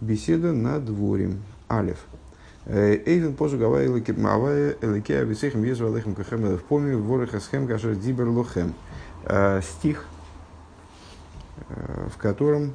Беседа 0.00 0.52
на 0.52 0.80
дворе. 0.80 1.32
Алиф. 1.70 1.98
Эйвен 2.66 3.34
позу 3.34 3.58
гавай 3.58 3.86
эликея 3.86 5.24
висехем 5.24 5.60
везу 5.60 5.92
алехем 5.92 6.14
кахем 6.14 6.56
в 6.56 6.62
поме 6.64 6.96
вореха 6.96 7.38
схем 7.38 7.66
кашер 7.66 7.94
дибер 7.96 8.28
лохем. 8.28 8.72
Стих, 9.62 10.06
в 11.68 12.16
котором 12.16 12.74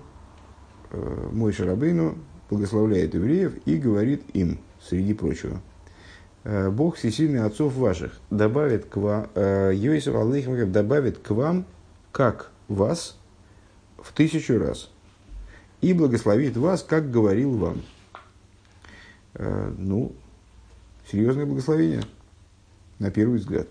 мой 1.31 1.51
Шарабейну 1.51 2.15
благословляет 2.51 3.15
евреев 3.15 3.55
и 3.65 3.77
говорит 3.77 4.21
им, 4.33 4.59
среди 4.79 5.15
прочего, 5.15 5.61
Бог 6.43 6.97
всесильный 6.97 7.43
отцов 7.43 7.73
ваших 7.75 8.19
добавит 8.29 8.85
к 8.85 8.97
вам, 8.97 9.29
Йосиф 9.35 10.13
Алейхим 10.13 10.71
добавит 10.71 11.17
к 11.17 11.31
вам, 11.31 11.65
как 12.11 12.51
вас, 12.67 13.17
в 13.97 14.13
тысячу 14.13 14.59
раз, 14.59 14.91
и 15.81 15.93
благословит 15.93 16.57
вас, 16.57 16.83
как 16.83 17.11
говорил 17.11 17.57
вам. 17.57 17.81
Э, 19.35 19.73
ну, 19.77 20.13
серьезное 21.11 21.45
благословение, 21.45 22.03
на 22.99 23.11
первый 23.11 23.39
взгляд. 23.39 23.67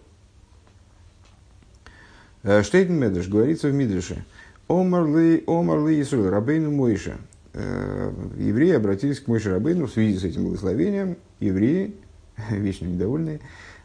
Э, 2.42 2.62
Штейтен 2.62 2.94
Медреш 2.94 3.28
говорится 3.28 3.68
в 3.68 3.72
Мидреше. 3.74 4.24
Омар 4.68 5.06
ли, 5.06 5.44
омар 5.46 5.86
ли 5.86 6.00
Исруэл, 6.00 6.30
Рабейну 6.30 6.70
Мойша. 6.70 7.16
Э, 7.54 8.12
евреи 8.36 8.72
обратились 8.72 9.20
к 9.20 9.26
Мойше 9.26 9.50
Рабейну 9.50 9.86
в 9.86 9.92
связи 9.92 10.18
с 10.18 10.24
этим 10.24 10.44
благословением. 10.44 11.16
Евреи, 11.40 11.94
вечно 12.50 12.86
недовольные, 12.86 13.40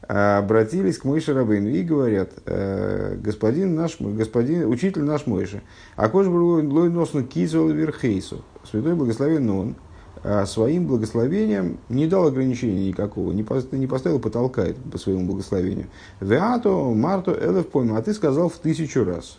обратились 0.09 0.97
к 0.97 1.05
Мойше 1.05 1.35
Рабейну 1.35 1.69
и 1.69 1.83
говорят, 1.83 2.31
господин 2.45 3.75
наш, 3.75 4.01
господин, 4.01 4.67
учитель 4.67 5.03
наш 5.03 5.27
Мойша, 5.27 5.61
а 5.95 6.09
был 6.09 6.67
лой 6.67 6.89
носно 6.89 7.23
кизол 7.23 7.69
верхейсу, 7.69 8.43
святой 8.69 8.95
благословен 8.95 9.47
он, 9.51 9.75
а 10.23 10.45
своим 10.47 10.87
благословением 10.87 11.77
не 11.89 12.07
дал 12.07 12.25
ограничения 12.25 12.87
никакого, 12.87 13.31
не 13.31 13.43
поставил 13.87 14.19
потолка 14.19 14.65
по 14.91 14.97
своему 14.97 15.27
благословению. 15.27 15.85
Веато, 16.19 16.69
Марто, 16.69 17.31
Элев 17.31 17.67
пойма, 17.67 17.99
а 17.99 18.01
ты 18.01 18.13
сказал 18.15 18.49
в 18.49 18.57
тысячу 18.57 19.05
раз. 19.05 19.37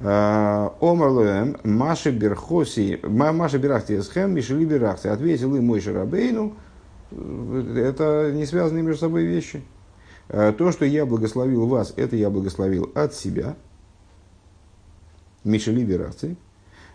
А, 0.00 0.74
Омарлоем, 0.80 1.58
Маши 1.62 2.10
Берхоси, 2.10 3.00
Маши 3.04 3.58
Берахти 3.58 3.98
Эсхем, 3.98 4.34
Мишели 4.34 4.64
Берахти. 4.64 5.06
Ответил 5.06 5.54
им 5.54 5.66
мой 5.66 5.80
Шарабейну, 5.80 6.54
это 7.76 8.32
не 8.32 8.46
связанные 8.46 8.82
между 8.82 9.00
собой 9.00 9.24
вещи. 9.24 9.62
А, 10.28 10.52
то, 10.52 10.72
что 10.72 10.84
я 10.84 11.06
благословил 11.06 11.66
вас, 11.66 11.92
это 11.96 12.16
я 12.16 12.30
благословил 12.30 12.90
от 12.94 13.14
себя. 13.14 13.56
Мишели 15.44 15.84
Берахти. 15.84 16.36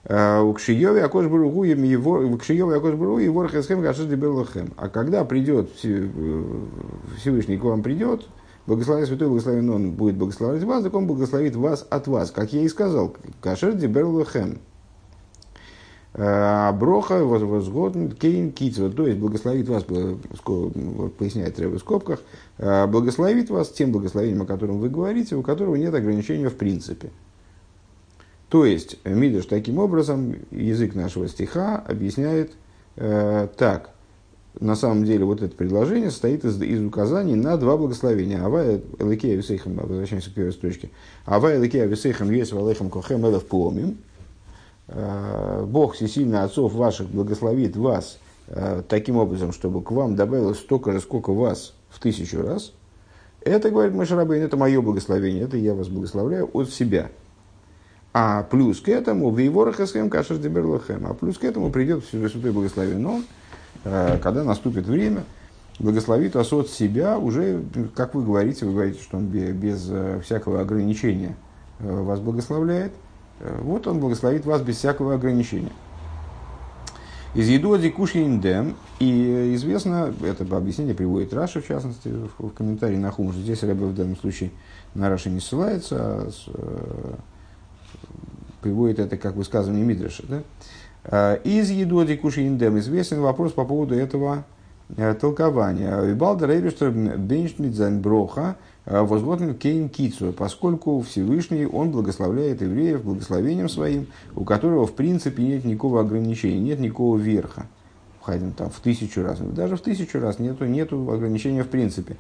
У 0.06 0.54
Кшиеве 0.54 1.04
Акош 1.04 1.28
Баругу 1.28 1.66
его 1.66 3.44
Рахесхем 3.44 3.82
Гашиш 3.82 4.06
Деберлахем. 4.06 4.74
А 4.78 4.88
когда 4.88 5.26
придет 5.26 5.70
Всевышний 7.18 7.58
к 7.58 7.64
вам 7.64 7.84
придет, 7.84 8.26
благословен 8.66 9.06
Святой 9.06 9.28
Благословен 9.28 9.70
Он 9.70 9.92
будет 9.92 10.16
благословить 10.16 10.64
вас, 10.64 10.84
так 10.84 10.94
Он 10.94 11.06
благословит 11.06 11.56
вас 11.56 11.86
от 11.90 12.08
вас, 12.08 12.32
как 12.32 12.54
я 12.54 12.62
и 12.62 12.70
сказал, 12.70 13.14
Кашер 13.42 13.74
Деберлахем. 13.74 14.60
Броха 16.14 17.24
возгоден 17.24 18.12
кейн 18.12 18.52
китсва, 18.52 18.90
то 18.90 19.06
есть 19.06 19.20
благословит 19.20 19.70
вас, 19.70 19.84
поясняет 19.84 21.60
Рэбе 21.60 21.78
в 21.78 21.80
скобках, 21.80 22.20
благословит 22.58 23.50
вас 23.52 23.70
тем 23.70 23.92
благословением, 23.92 24.42
о 24.42 24.46
котором 24.46 24.80
вы 24.80 24.90
говорите, 24.90 25.36
у 25.36 25.44
которого 25.44 25.76
нет 25.76 25.94
ограничения 25.94 26.50
в 26.50 26.56
принципе. 26.56 27.12
То 28.50 28.66
есть, 28.66 28.98
Мидыш 29.06 29.46
таким 29.46 29.78
образом, 29.78 30.36
язык 30.50 30.96
нашего 30.96 31.28
стиха 31.28 31.78
объясняет 31.88 32.54
э, 32.96 33.48
так. 33.56 33.92
На 34.60 34.76
самом 34.76 35.06
деле, 35.06 35.24
вот 35.24 35.44
это 35.44 35.56
предложение 35.56 36.10
состоит 36.10 36.44
из, 36.44 36.60
из 36.60 36.84
указаний 36.84 37.36
на 37.36 37.58
два 37.58 37.78
благословения. 37.78 38.44
Авая 38.44 38.82
Эликея 38.98 39.38
Висейхам, 39.38 39.76
возвращаемся 39.76 40.32
к 40.32 40.34
первой 40.34 40.52
строчке. 40.52 40.90
Авая 41.26 41.60
Эликея 41.60 41.86
Висейхам 41.86 42.30
Вес 42.30 42.52
Валейхам 42.52 42.90
Кохем 42.90 43.26
Элев 43.28 43.46
Помим. 43.46 44.00
Э, 44.92 45.66
Бог 45.68 45.94
всесильный 45.94 46.42
отцов 46.42 46.74
ваших 46.74 47.10
благословит 47.10 47.76
вас 47.76 48.18
э, 48.48 48.82
таким 48.88 49.18
образом, 49.18 49.52
чтобы 49.52 49.84
к 49.84 49.92
вам 49.92 50.16
добавилось 50.16 50.58
столько 50.58 50.92
же, 50.92 51.00
сколько 51.00 51.32
вас 51.32 51.74
в 51.90 52.00
тысячу 52.00 52.42
раз. 52.42 52.74
Это, 53.42 53.70
говорит 53.70 53.94
Машарабейн, 53.94 54.44
это 54.44 54.58
мое 54.58 54.82
благословение, 54.82 55.44
это 55.44 55.58
я 55.58 55.76
вас 55.76 55.88
благословляю 55.90 56.50
от 56.54 56.72
себя. 56.72 57.10
А 58.14 58.44
плюс 58.44 58.82
к 58.82 58.90
этому, 58.90 59.30
в 59.30 59.40
Иворахасхем 59.40 60.10
кашер 60.10 60.38
деберлахем, 60.38 61.06
а 61.06 61.14
плюс 61.14 61.38
к 61.38 61.44
этому 61.44 61.70
придет 61.70 62.04
Святой 62.06 62.52
Благословен 62.52 63.06
Он, 63.06 63.26
э, 63.84 64.18
когда 64.18 64.44
наступит 64.44 64.88
время, 64.88 65.24
благословит 65.78 66.34
вас 66.34 66.52
от 66.52 66.68
себя 66.68 67.20
уже, 67.20 67.62
как 67.94 68.16
вы 68.16 68.24
говорите, 68.24 68.66
вы 68.66 68.74
говорите, 68.74 69.04
что 69.04 69.18
он 69.18 69.28
без 69.28 69.90
всякого 70.24 70.62
ограничения 70.62 71.38
вас 71.80 72.20
благословляет. 72.20 72.92
Вот 73.40 73.88
он 73.88 74.00
благословит 74.00 74.46
вас 74.46 74.62
без 74.62 74.78
всякого 74.78 75.16
ограничения. 75.16 75.72
איז 77.36 77.48
ידוע 77.48 77.90
די 77.90 78.02
קשיא 78.02 78.33
אין 78.33 78.51
דעם, 78.51 78.76
и 79.00 79.54
известно, 79.56 80.14
это 80.24 80.44
объяснение 80.58 80.96
приводит 80.96 81.32
Раши, 81.32 81.62
в 81.62 81.68
частности, 81.68 82.12
в 82.40 82.50
комментарии 82.50 82.98
на 82.98 83.12
Хумаш. 83.12 83.36
Здесь 83.36 83.62
Ребе 83.62 83.86
в 83.86 83.94
данном 83.94 84.18
случае 84.18 84.50
на 84.96 85.10
Раши 85.10 85.30
не 85.30 85.40
ссылается, 85.40 85.96
а 86.00 86.30
приводит 88.62 89.00
это 89.00 89.18
как 89.18 89.36
высказывание 89.36 89.86
Мидраша. 89.86 90.24
Да? 90.28 90.42
А, 91.06 91.36
איז 91.36 91.70
קשיא 92.20 92.42
אין 92.42 92.60
דעם 92.60 92.78
известен 92.80 93.22
вопрос 93.22 93.54
по 93.54 93.66
поводу 93.66 93.96
этого 93.96 94.44
э, 94.96 95.14
толкования. 95.14 96.02
וויבאלד 96.02 96.48
דער 96.48 96.57
אייבערשטער 96.57 96.92
בענטשט 96.92 97.47
מיט 97.47 97.70
זיין 97.70 98.02
ברכה 98.02 98.58
э, 98.90 99.02
וואס 99.02 99.23
האט 99.23 99.39
ניט 99.39 99.56
קיין 99.56 99.88
קצבה, 99.88 100.34
поскольку 100.34 101.00
Всевышний, 101.02 101.66
он 101.66 101.92
благословляет 101.92 102.62
евреев 102.62 103.04
благословением 103.04 103.70
своим, 103.70 104.08
у 104.36 104.44
которого 104.44 104.86
в 104.86 104.94
принципе 104.94 105.44
нет 105.44 105.64
никакого 105.64 106.02
ограничения, 106.02 106.60
нет 106.60 106.80
никакого 106.80 107.18
верха. 107.18 107.68
Входим 108.20 108.52
там 108.52 108.70
в 108.70 108.80
тысячу 108.82 109.24
раз. 109.24 109.40
Даже 109.40 109.78
в 109.78 109.82
тысячу 109.82 110.20
раз 110.20 110.40
нету, 110.40 110.66
нету 110.66 111.10
ограничения 111.10 111.64
в 111.64 111.70
принципе. 111.70 112.18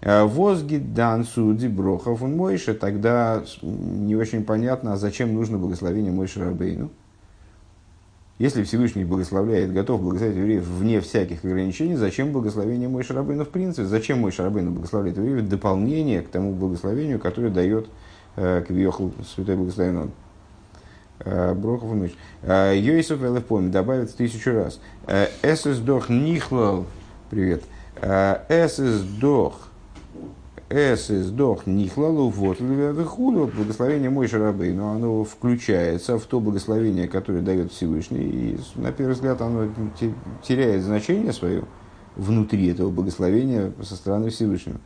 Э, 0.00 0.24
Возгидан 0.24 1.24
суди 1.24 1.68
брохов 1.68 2.22
он 2.22 2.36
Мойша, 2.36 2.74
тогда 2.74 3.42
не 3.62 4.16
очень 4.16 4.44
понятно, 4.44 4.92
а 4.92 4.96
зачем 4.96 5.34
нужно 5.34 5.58
благословение 5.58 6.12
Мойша 6.12 6.44
Рабейну. 6.44 6.90
Если 8.40 8.62
Всевышний 8.62 9.04
благословляет, 9.04 9.70
готов 9.70 10.00
благословить 10.00 10.38
евреев 10.38 10.64
вне 10.64 11.02
всяких 11.02 11.44
ограничений, 11.44 11.94
зачем 11.96 12.32
благословение 12.32 12.88
Мой 12.88 13.02
Шарабейну 13.02 13.44
в 13.44 13.50
принципе? 13.50 13.84
Зачем 13.86 14.20
Мой 14.20 14.32
Шарабейну 14.32 14.70
благословляет 14.70 15.18
евреев? 15.18 15.46
Дополнение 15.46 16.22
к 16.22 16.30
тому 16.30 16.54
благословению, 16.54 17.18
которое 17.18 17.50
дает 17.50 17.90
э, 18.36 18.64
Квиохл 18.66 19.10
Святой 19.34 19.56
Благословенный. 19.56 20.10
Э, 21.18 21.52
Брохов 21.52 21.94
и 22.02 22.14
э, 22.44 22.78
Йосиф 22.78 23.22
Элефпом 23.22 23.70
добавит 23.70 24.16
тысячу 24.16 24.54
раз. 24.54 24.80
Эсэс 25.42 25.76
дох 25.76 26.08
нихлал. 26.08 26.86
Привет. 27.28 27.62
Эсэс 28.00 29.02
дох 29.20 29.69
Эс 30.70 31.10
издох 31.10 31.66
нихлалу 31.66 32.28
вот 32.28 32.58
худу 33.08 33.50
благословение 33.52 34.08
мой 34.08 34.28
шарабей, 34.28 34.72
но 34.72 34.92
оно 34.92 35.24
включается 35.24 36.16
в 36.16 36.24
то 36.26 36.38
благословение, 36.38 37.08
которое 37.08 37.42
дает 37.42 37.72
Всевышний, 37.72 38.22
и 38.22 38.58
на 38.76 38.92
первый 38.92 39.14
взгляд 39.14 39.42
оно 39.42 39.68
теряет 40.44 40.84
значение 40.84 41.32
свое 41.32 41.64
внутри 42.14 42.68
этого 42.68 42.90
благословения 42.90 43.72
со 43.82 43.96
стороны 43.96 44.30
Всевышнего. 44.30 44.78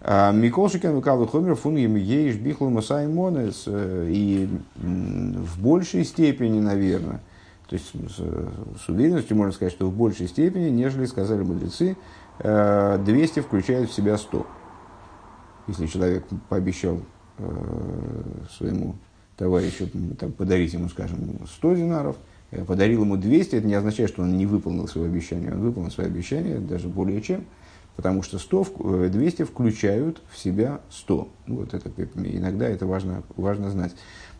А 0.00 0.32
Миколшикен 0.32 0.94
Выкалу 0.94 1.26
Хомер 1.26 1.56
фун 1.56 1.76
еш 1.76 2.36
бихлу 2.36 2.70
Масаймонес 2.70 3.64
э, 3.66 4.06
и 4.08 4.48
в 4.76 5.60
большей 5.60 6.04
степени, 6.04 6.58
наверное, 6.58 7.20
то 7.68 7.74
есть 7.74 7.92
с 7.92 8.88
уверенностью 8.88 9.36
можно 9.36 9.52
сказать, 9.52 9.74
что 9.74 9.88
в 9.88 9.92
большей 9.92 10.26
степени, 10.26 10.70
нежели 10.70 11.04
сказали 11.04 11.42
мудрецы, 11.42 11.96
200 12.38 12.44
э, 12.44 13.42
включает 13.42 13.90
в 13.90 13.92
себя 13.92 14.16
100. 14.16 14.46
Если 15.68 15.86
человек 15.86 16.24
пообещал 16.48 17.02
э, 17.38 17.44
своему 18.56 18.96
товарищу 19.36 19.88
там, 20.18 20.32
подарить 20.32 20.72
ему, 20.72 20.88
скажем, 20.88 21.18
100 21.46 21.74
динаров, 21.74 22.16
э, 22.50 22.64
подарил 22.64 23.02
ему 23.02 23.18
200, 23.18 23.56
это 23.56 23.66
не 23.66 23.74
означает, 23.74 24.08
что 24.08 24.22
он 24.22 24.36
не 24.36 24.46
выполнил 24.46 24.88
свое 24.88 25.08
обещание. 25.08 25.52
Он 25.52 25.60
выполнил 25.60 25.90
свое 25.90 26.08
обещание 26.08 26.58
даже 26.58 26.88
более 26.88 27.20
чем, 27.20 27.44
потому 27.96 28.22
что 28.22 28.38
100, 28.38 29.08
200 29.10 29.42
э, 29.42 29.44
включают 29.44 30.22
в 30.30 30.38
себя 30.38 30.80
100. 30.90 31.28
Вот 31.48 31.74
это, 31.74 31.90
иногда 32.16 32.66
это 32.66 32.86
важно, 32.86 33.22
важно 33.36 33.70
знать. 33.70 33.94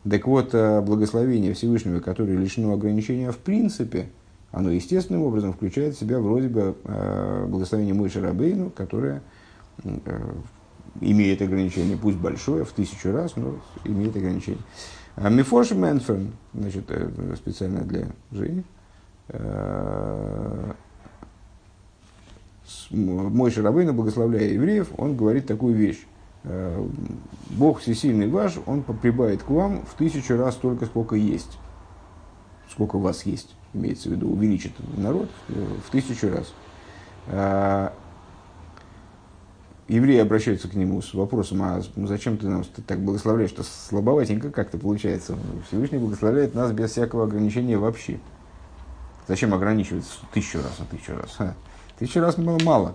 Так 0.08 0.26
вот, 0.26 0.52
благословение 0.52 1.52
Всевышнего, 1.52 2.00
которое 2.00 2.38
лишено 2.38 2.72
ограничения 2.72 3.32
в 3.32 3.36
принципе, 3.38 4.08
оно 4.50 4.70
естественным 4.70 5.24
образом 5.24 5.52
включает 5.52 5.94
в 5.94 6.00
себя 6.00 6.20
вроде 6.20 6.48
бы 6.48 6.74
благословение 7.48 7.92
Мойши 7.92 8.22
Рабейну, 8.22 8.70
которое 8.70 9.20
имеет 11.00 11.42
ограничение, 11.42 11.96
пусть 11.96 12.18
большое, 12.18 12.64
в 12.64 12.72
тысячу 12.72 13.12
раз, 13.12 13.36
но 13.36 13.58
имеет 13.84 14.16
ограничение. 14.16 14.62
А 15.16 15.28
Мифош 15.28 15.72
Мэнферн, 15.72 16.32
значит, 16.54 16.84
э, 16.88 17.34
специально 17.36 17.80
для 17.80 18.08
Жени, 18.30 18.64
мой 22.90 23.50
Шарабейна, 23.50 23.92
благословляя 23.92 24.48
евреев, 24.48 24.88
он 24.96 25.16
говорит 25.16 25.46
такую 25.46 25.74
вещь. 25.74 26.06
Бог 27.50 27.80
всесильный 27.80 28.28
ваш, 28.28 28.54
он 28.64 28.82
прибавит 28.82 29.42
к 29.42 29.50
вам 29.50 29.84
в 29.84 29.94
тысячу 29.94 30.36
раз 30.36 30.54
столько, 30.54 30.86
сколько 30.86 31.14
есть. 31.16 31.58
Сколько 32.70 32.96
у 32.96 33.00
вас 33.00 33.26
есть, 33.26 33.54
имеется 33.74 34.08
в 34.08 34.12
виду, 34.12 34.30
увеличит 34.30 34.72
народ 34.96 35.28
в 35.48 35.90
тысячу 35.90 36.30
раз 36.30 36.54
евреи 39.88 40.19
обращаются 40.19 40.69
к 40.69 40.75
нему 40.75 41.00
с 41.02 41.14
вопросом, 41.14 41.62
а 41.62 41.82
зачем 41.96 42.37
ты 42.37 42.49
нам 42.49 42.64
так 42.87 43.00
благословляешь, 43.00 43.50
что 43.50 43.62
слабоватенько 43.62 44.50
как-то 44.50 44.79
получается. 44.79 45.37
Всевышний 45.69 45.99
благословляет 45.99 46.55
нас 46.55 46.73
без 46.73 46.90
всякого 46.90 47.25
ограничения 47.25 47.79
вообще. 47.79 48.20
Зачем 49.26 49.52
ограничивать 49.52 50.05
тысячу 50.32 50.58
раз, 50.58 50.76
а 50.79 50.85
тысячу 50.90 51.14
раз? 51.14 51.35
Ха. 51.37 51.55
Тысячу 51.99 52.20
раз 52.20 52.37
было 52.37 52.58
мало. 52.64 52.94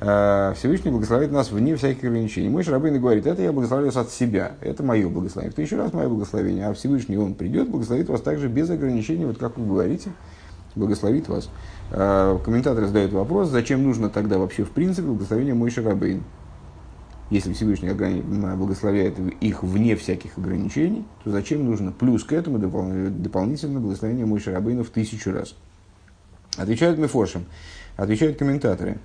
А, 0.00 0.54
Всевышний 0.54 0.90
благословляет 0.90 1.32
нас 1.32 1.50
вне 1.50 1.76
всяких 1.76 2.04
ограничений. 2.04 2.48
Мой 2.48 2.62
Шарабейн 2.62 2.98
говорит, 3.00 3.26
это 3.26 3.42
я 3.42 3.52
благословляю 3.52 3.96
от 3.96 4.10
себя, 4.10 4.52
это 4.60 4.82
мое 4.82 5.08
благословение. 5.08 5.52
В 5.52 5.54
тысячу 5.54 5.76
раз 5.76 5.92
мое 5.92 6.08
благословение, 6.08 6.66
а 6.66 6.74
Всевышний 6.74 7.16
он 7.16 7.34
придет, 7.34 7.68
благословит 7.68 8.08
вас 8.08 8.20
также 8.22 8.48
без 8.48 8.70
ограничений, 8.70 9.24
вот 9.24 9.38
как 9.38 9.58
вы 9.58 9.66
говорите, 9.66 10.10
благословит 10.74 11.28
вас. 11.28 11.50
Э, 11.94 12.38
комментаторы 12.42 12.86
задают 12.86 13.12
вопрос, 13.12 13.50
зачем 13.50 13.82
нужно 13.82 14.08
тогда 14.08 14.38
вообще 14.38 14.64
в 14.64 14.70
принципе 14.70 15.08
благословение 15.08 15.52
Мой 15.52 15.70
Шарабейн? 15.70 16.22
Если 17.28 17.52
Всевышний 17.52 17.90
благословляет 17.90 19.18
их 19.40 19.62
вне 19.62 19.94
всяких 19.96 20.38
ограничений, 20.38 21.04
то 21.22 21.30
зачем 21.30 21.64
нужно 21.66 21.92
плюс 21.92 22.24
к 22.24 22.32
этому 22.32 22.58
дополнительно 22.58 23.78
благословение 23.78 24.24
Мой 24.24 24.40
Шарабейна 24.40 24.84
в 24.84 24.88
тысячу 24.88 25.32
раз? 25.32 25.54
Отвечают 26.56 26.98
Мефоршем, 26.98 27.44
отвечают 27.96 28.38
комментаторы. 28.38 28.98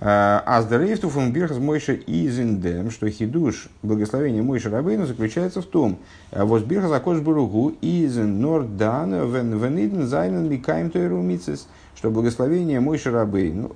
Аздерейфту 0.00 1.10
фун 1.10 1.30
бирхас 1.30 1.58
Мойша 1.58 1.92
изиндем, 1.92 2.90
что 2.90 3.10
хидуш 3.10 3.68
благословение 3.82 4.42
Мойша 4.42 4.70
Рабейну 4.70 5.04
заключается 5.04 5.60
в 5.60 5.66
том, 5.66 5.98
воз 6.32 6.62
бирхас 6.62 6.90
акош 6.90 7.20
буругу 7.20 7.74
изен 7.82 8.40
нордан 8.40 9.30
вен 9.30 9.58
вениден 9.58 10.06
зайнен 10.06 10.48
ликаем 10.48 10.90
тойру 10.90 11.20
мицес, 11.20 11.68
что 11.94 12.10
благословение 12.10 12.80
мой 12.80 12.98
Шарабей, 12.98 13.52
ну, 13.52 13.70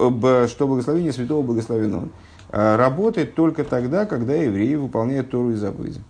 что 0.49 0.66
благословение 0.66 1.12
святого 1.12 1.43
благословен 1.43 1.94
он, 1.94 2.11
а, 2.50 2.76
работает 2.76 3.34
только 3.34 3.64
тогда, 3.64 4.06
когда 4.06 4.34
евреи 4.34 4.76
выполняют 4.76 5.31
Тору 5.31 5.50
и 5.50 5.55
заповеди. 5.55 6.00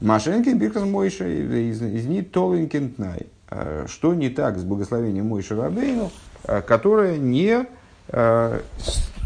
Машенкин 0.00 0.58
Биркас 0.58 0.84
Мойша 0.84 1.28
из 1.28 2.06
них 2.06 2.30
Толинкентнай. 2.30 3.26
А, 3.48 3.84
что 3.88 4.14
не 4.14 4.30
так 4.30 4.58
с 4.58 4.62
благословением 4.62 5.26
Мойша 5.26 5.54
Рабейну, 5.56 6.10
а, 6.44 6.62
которое 6.62 7.18
не, 7.18 7.66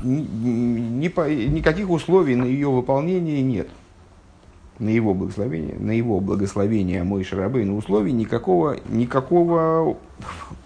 никаких 0.05 1.91
условий 1.91 2.37
на 2.37 2.45
ее 2.45 2.71
выполнение 2.71 3.43
нет 3.43 3.69
на 4.79 4.89
его 4.91 5.15
благословение, 5.15 5.77
на 5.79 5.93
его 5.93 6.21
благословение 6.21 7.03
мой 7.03 7.25
шарабей, 7.25 7.65
на 7.65 7.77
условий 7.77 8.13
никакого, 8.13 8.77
никакого 8.89 9.97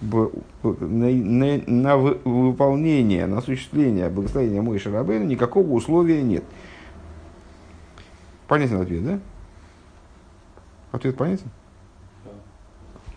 на, 0.00 1.10
на, 1.10 1.62
на 1.66 1.96
выполнение, 1.96 3.26
на 3.26 3.38
осуществление 3.38 4.08
благословения 4.08 4.62
мой 4.62 4.78
шарабей, 4.78 5.20
никакого 5.20 5.70
условия 5.72 6.22
нет. 6.22 6.44
Понятен 8.48 8.80
ответ, 8.80 9.04
да? 9.04 9.20
Ответ 10.92 11.16
понятен? 11.16 11.46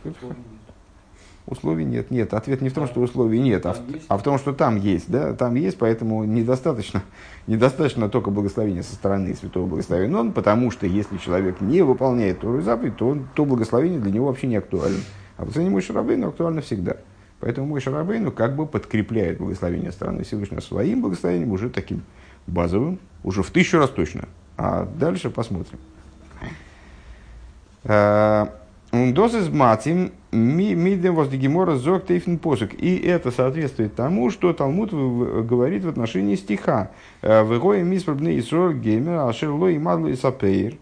Да. 0.04 0.13
Условий 1.45 1.84
нет. 1.84 2.10
Нет, 2.10 2.34
ответ 2.34 2.62
не 2.62 2.69
в 2.69 2.74
том, 2.74 2.88
что 2.88 3.01
условий 3.01 3.40
нет, 3.40 3.66
а 3.66 3.74
в, 3.74 3.80
а 4.07 4.18
в 4.18 4.24
том, 4.24 4.38
что 4.38 4.54
там 4.54 4.78
есть. 4.78 5.12
Да? 5.12 5.34
Там 5.34 5.56
есть, 5.56 5.78
поэтому 5.78 6.24
недостаточно, 6.24 7.04
недостаточно 7.48 8.07
только 8.07 8.31
благословения 8.31 8.81
со 8.81 8.95
стороны 8.95 9.36
святого 9.36 9.68
благословения 9.68 10.18
он, 10.18 10.31
потому 10.31 10.72
что 10.72 10.88
если 10.88 11.18
человек 11.18 11.60
не 11.60 11.81
выполняет 11.81 12.40
Тору 12.40 12.60
и 12.60 12.62
заповедь, 12.62 12.95
то, 12.95 13.10
он, 13.10 13.28
то 13.36 13.44
благословение 13.44 14.00
для 14.00 14.12
него 14.12 14.28
вообще 14.28 14.48
не 14.48 14.56
актуально. 14.56 15.00
А 15.36 15.42
благословение 15.42 15.72
Мой 15.72 15.81
Шарабейну 15.81 16.30
актуально 16.30 16.62
всегда. 16.62 16.95
Поэтому 17.42 17.68
Мой 17.68 17.81
Шарабейну 17.81 18.31
как 18.31 18.56
бы 18.56 18.66
подкрепляет 18.66 19.38
благословение 19.38 19.92
стороны 19.92 20.24
Всевышнего 20.24 20.62
своим 20.62 21.01
благословением, 21.01 21.51
уже 21.51 21.69
таким 21.69 22.04
базовым, 22.48 23.00
уже 23.22 23.44
в 23.44 23.51
тысячу 23.51 23.80
раз 23.80 23.90
точно. 23.90 24.30
А 24.56 24.88
дальше 24.98 25.30
посмотрим. 25.30 25.78
Дозис 28.94 29.50
матим 29.50 30.12
мидем 30.31 31.16
воздегемора 31.16 31.78
зог 31.78 32.06
тейфен 32.06 32.38
посук. 32.38 32.75
И 32.75 32.95
это 32.98 33.31
соответствует 33.31 33.95
тому, 33.95 34.30
что 34.30 34.54
Талмуд 34.54 34.92
говорит 34.92 35.84
в 35.84 35.90
отношении 35.90 36.36
стиха. 36.36 36.92
«Э, 37.24 37.44
Вегоя 37.44 37.81
миспробны 37.81 38.38
Исрор 38.38 38.75
геймер 38.75 39.22
ашерло 39.22 39.66
и 39.66 39.80
мадло 39.80 40.10
и. 40.10 40.78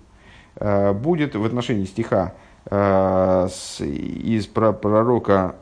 Э, 0.58 0.92
будет 0.92 1.36
в 1.36 1.46
отношении 1.46 1.86
стиха 1.86 2.34
э, 2.66 3.48
из 3.80 4.46
пророка 4.46 5.56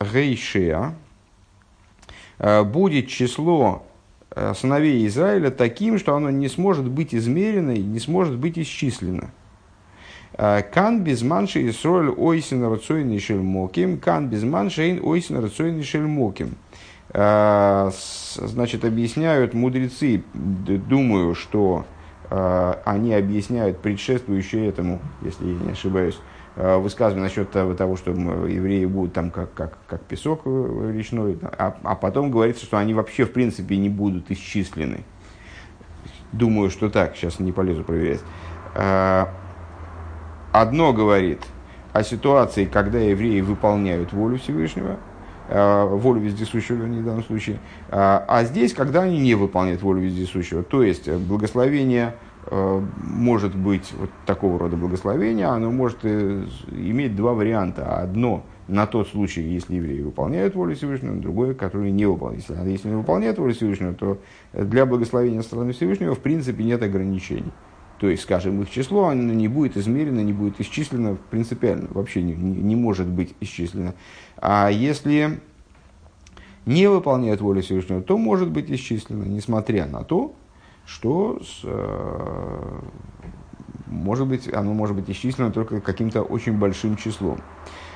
Гейшея. 0.00 0.96
Будет 2.64 3.06
число 3.06 3.84
сыновей 4.54 5.06
Израиля 5.06 5.50
таким, 5.50 5.98
что 5.98 6.16
оно 6.16 6.30
не 6.30 6.48
сможет 6.48 6.88
быть 6.88 7.14
измерено 7.14 7.70
и 7.70 7.82
не 7.82 8.00
сможет 8.00 8.36
быть 8.36 8.58
исчислено. 8.58 9.30
Кан 10.36 11.02
без 11.02 11.22
манши 11.22 11.68
Исроль 11.68 12.10
ойсин 12.10 12.64
рацойный 12.64 13.18
шельмоким. 13.18 13.98
Кан 13.98 14.28
без 14.28 14.44
манши 14.44 15.00
ойсин 15.02 15.38
рацойный 15.42 15.82
шельмоким. 15.82 16.56
Значит, 17.10 18.84
объясняют 18.84 19.54
мудрецы, 19.54 20.22
думаю, 20.34 21.34
что 21.34 21.86
они 22.30 23.14
объясняют 23.14 23.78
предшествующее 23.78 24.68
этому, 24.68 25.00
если 25.22 25.46
я 25.46 25.54
не 25.54 25.72
ошибаюсь, 25.72 26.18
высказывание 26.54 27.24
насчет 27.24 27.50
того, 27.50 27.96
что 27.96 28.10
евреи 28.10 28.84
будут 28.84 29.14
там 29.14 29.30
как, 29.30 29.54
как, 29.54 29.78
как 29.86 30.02
песок 30.02 30.44
речной, 30.44 31.38
а, 31.42 31.74
а 31.82 31.94
потом 31.94 32.30
говорится, 32.30 32.66
что 32.66 32.76
они 32.76 32.92
вообще 32.92 33.24
в 33.24 33.32
принципе 33.32 33.78
не 33.78 33.88
будут 33.88 34.30
исчислены. 34.30 35.04
Думаю, 36.32 36.68
что 36.68 36.90
так, 36.90 37.16
сейчас 37.16 37.40
не 37.40 37.52
полезу 37.52 37.84
проверять 37.84 38.20
одно 40.52 40.92
говорит 40.92 41.40
о 41.92 42.02
ситуации, 42.02 42.64
когда 42.64 42.98
евреи 42.98 43.40
выполняют 43.40 44.12
волю 44.12 44.38
Всевышнего, 44.38 44.96
э, 45.48 45.84
волю 45.84 46.20
вездесущего, 46.20 46.76
в 46.76 47.04
данном 47.04 47.24
случае, 47.24 47.58
а, 47.90 48.24
а 48.28 48.44
здесь, 48.44 48.72
когда 48.74 49.02
они 49.02 49.18
не 49.18 49.34
выполняют 49.34 49.82
волю 49.82 50.02
вездесущего, 50.02 50.62
то 50.62 50.82
есть 50.82 51.08
э, 51.08 51.16
благословение 51.16 52.14
э, 52.46 52.82
может 53.02 53.54
быть 53.54 53.92
вот 53.98 54.10
такого 54.26 54.58
рода 54.58 54.76
благословение, 54.76 55.46
оно 55.46 55.70
может 55.70 56.04
иметь 56.04 57.16
два 57.16 57.32
варианта. 57.32 58.00
Одно 58.00 58.44
на 58.68 58.86
тот 58.86 59.08
случай, 59.08 59.40
если 59.40 59.76
евреи 59.76 60.02
выполняют 60.02 60.54
волю 60.54 60.76
Всевышнего, 60.76 61.16
другое, 61.16 61.54
которое 61.54 61.90
не 61.90 62.04
выполняют. 62.04 62.44
Если, 62.66 62.88
не 62.88 62.96
выполняют 62.96 63.38
волю 63.38 63.54
Всевышнего, 63.54 63.94
то 63.94 64.18
для 64.52 64.84
благословения 64.84 65.40
стороны 65.40 65.72
Всевышнего 65.72 66.14
в 66.14 66.20
принципе 66.20 66.62
нет 66.64 66.82
ограничений. 66.82 67.52
То 67.98 68.08
есть, 68.08 68.22
скажем, 68.22 68.62
их 68.62 68.70
число 68.70 69.08
оно 69.08 69.32
не 69.32 69.48
будет 69.48 69.76
измерено, 69.76 70.20
не 70.20 70.32
будет 70.32 70.60
исчислено 70.60 71.16
принципиально, 71.30 71.88
вообще 71.90 72.22
не, 72.22 72.34
не, 72.34 72.76
может 72.76 73.08
быть 73.08 73.34
исчислено. 73.40 73.94
А 74.36 74.68
если 74.68 75.40
не 76.64 76.88
выполняет 76.88 77.40
волю 77.40 77.62
Всевышнего, 77.62 78.00
то 78.00 78.16
может 78.16 78.50
быть 78.50 78.70
исчислено, 78.70 79.24
несмотря 79.24 79.86
на 79.86 80.04
то, 80.04 80.32
что 80.86 81.40
с, 81.42 81.60
э, 81.64 82.80
может 83.86 84.28
быть, 84.28 84.52
оно 84.52 84.74
может 84.74 84.94
быть 84.94 85.10
исчислено 85.10 85.50
только 85.50 85.80
каким-то 85.80 86.22
очень 86.22 86.52
большим 86.52 86.96
числом. 86.96 87.40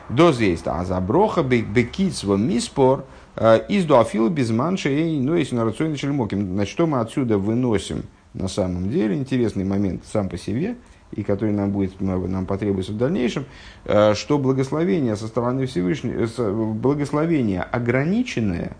До 0.08 0.32
здесь, 0.32 0.62
а 0.64 0.84
заброха 0.84 1.44
бекитсва 1.44 2.36
миспор 2.36 3.04
э, 3.36 3.60
из 3.68 3.84
дуафил 3.84 4.28
без 4.30 4.50
манши, 4.50 5.20
ну 5.22 5.36
если 5.36 5.54
на 5.54 5.64
рационе 5.64 5.96
Значит, 5.96 6.72
что 6.72 6.88
мы 6.88 6.98
отсюда 6.98 7.38
выносим? 7.38 8.02
На 8.34 8.48
самом 8.48 8.90
деле 8.90 9.16
интересный 9.16 9.64
момент 9.64 10.04
сам 10.06 10.28
по 10.28 10.38
себе, 10.38 10.76
и 11.12 11.22
который 11.22 11.52
нам, 11.52 11.70
будет, 11.70 12.00
нам 12.00 12.46
потребуется 12.46 12.92
в 12.92 12.96
дальнейшем, 12.96 13.44
э, 13.84 14.14
что 14.14 14.38
благословение 14.38 15.16
со 15.16 15.28
стороны 15.28 15.66
Всевышнего, 15.66 16.72
благословение 16.72 17.62
ограниченное, 17.62 18.76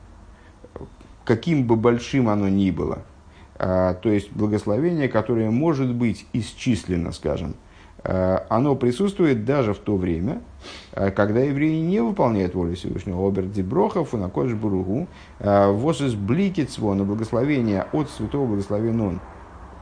каким 1.25 1.66
бы 1.66 1.76
большим 1.76 2.28
оно 2.28 2.49
ни 2.49 2.71
было, 2.71 3.00
э, 3.59 3.94
то 4.00 4.09
есть 4.09 4.32
благословение, 4.32 5.09
которое 5.09 5.50
может 5.50 5.94
быть 5.94 6.26
исчислено, 6.32 7.12
скажем, 7.12 7.54
э, 8.04 8.38
оно 8.49 8.76
присутствует 8.76 9.44
даже 9.44 9.75
в 9.75 9.78
то 9.78 9.97
время, 9.97 10.40
когда 10.92 11.40
евреи 11.40 11.80
не 11.80 12.00
выполняют 12.00 12.54
волю 12.54 12.76
Всевышнего. 12.76 13.26
Оберт 13.26 13.50
Деброхов, 13.50 14.14
Унакодж 14.14 14.54
Буругу, 14.54 15.09
Восис 15.40 16.14
Бликицво, 16.14 16.94
на 16.94 17.04
благословение 17.04 17.87
от 17.92 18.09
святого 18.11 18.47
благословен 18.47 19.00
он, 19.00 19.21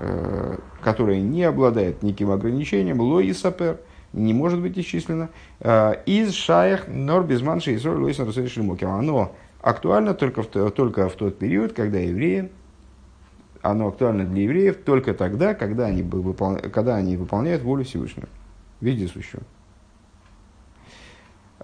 Э, 0.02 0.56
которая 0.82 1.20
не 1.20 1.44
обладает 1.44 2.02
никаким 2.02 2.30
ограничением, 2.30 3.00
лои 3.00 3.32
сапер, 3.32 3.80
не 4.14 4.32
может 4.32 4.58
быть 4.58 4.78
исчислено. 4.78 5.28
Э, 5.60 5.92
из 6.06 6.32
шаях 6.32 6.88
нор 6.88 7.24
безман 7.24 7.60
шейсор 7.60 7.98
лойсен 7.98 8.78
Оно 8.88 9.36
актуально 9.60 10.14
только 10.14 10.42
в, 10.42 10.46
только 10.46 11.10
в 11.10 11.12
тот 11.16 11.38
период, 11.38 11.74
когда 11.74 11.98
евреи, 11.98 12.50
оно 13.60 13.88
актуально 13.88 14.24
для 14.24 14.44
евреев 14.44 14.78
только 14.86 15.12
тогда, 15.12 15.52
когда 15.52 15.84
они, 15.84 16.02
выпол, 16.02 16.56
когда 16.72 16.96
они 16.96 17.18
выполняют 17.18 17.62
волю 17.62 17.84
Всевышнего, 17.84 18.28
вездесущего. 18.80 19.42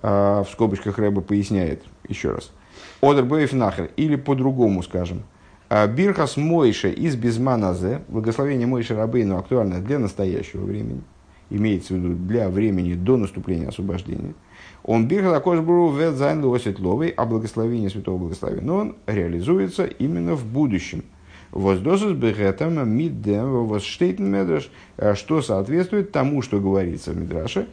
А, 0.02 0.44
в 0.44 0.50
скобочках 0.50 0.98
Рэба 0.98 1.22
поясняет 1.22 1.84
еще 2.06 2.32
раз. 2.32 2.52
Одер 3.00 3.24
Бейф 3.24 3.54
Нахер, 3.54 3.88
или 3.96 4.16
по-другому 4.16 4.82
скажем. 4.82 5.22
А, 5.68 5.87
Бирхас 5.88 6.37
Мойша 6.37 6.88
из 6.88 7.16
Безманазе, 7.16 8.02
благословение 8.08 8.68
Мойша 8.68 8.94
Рабейну 8.94 9.37
актуально 9.37 9.80
для 9.80 9.99
настоящего 9.99 10.64
времени, 10.64 11.02
имеется 11.50 11.94
в 11.94 11.96
виду 11.96 12.14
для 12.14 12.49
времени 12.49 12.94
до 12.94 13.16
наступления 13.16 13.68
освобождения. 13.68 14.35
Он 14.85 15.08
бирха 15.08 15.32
такой 15.32 15.61
был 15.61 15.92
ведзайн 15.92 16.44
лосит 16.44 16.78
ловый, 16.78 17.08
а 17.08 17.26
благословение 17.26 17.90
святого 17.90 18.18
благословения, 18.18 18.64
но 18.64 18.76
он 18.76 18.96
реализуется 19.06 19.87
именно 19.87 20.37
в 20.37 20.46
будущем. 20.46 21.02
Воздосус 21.50 22.12
бегетам 22.12 22.88
миддем 22.88 23.66
восштейтен 23.66 24.30
медраш, 24.30 24.70
а, 24.96 25.16
что 25.16 25.42
соответствует 25.42 26.12
тому, 26.12 26.42
что 26.42 26.61
говорится 26.61 27.11
в 27.11 27.16
Мидраше. 27.16 27.66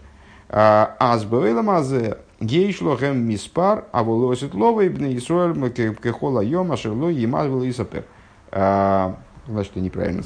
Азбевейлам 0.50 1.70
азе 1.70 2.18
гейшлохем 2.46 3.18
миспар, 3.28 3.86
а 3.92 4.04
волосит 4.04 4.54
ловый 4.54 4.90
бне 4.90 5.16
Исруэль 5.18 5.72
кехола 5.72 6.42
йом 6.42 6.72
ашерло 6.72 7.10
емаз 7.10 7.48
исапер. 7.66 8.06
Значит, 8.52 9.72
я 9.76 9.82
неправильно 9.82 10.24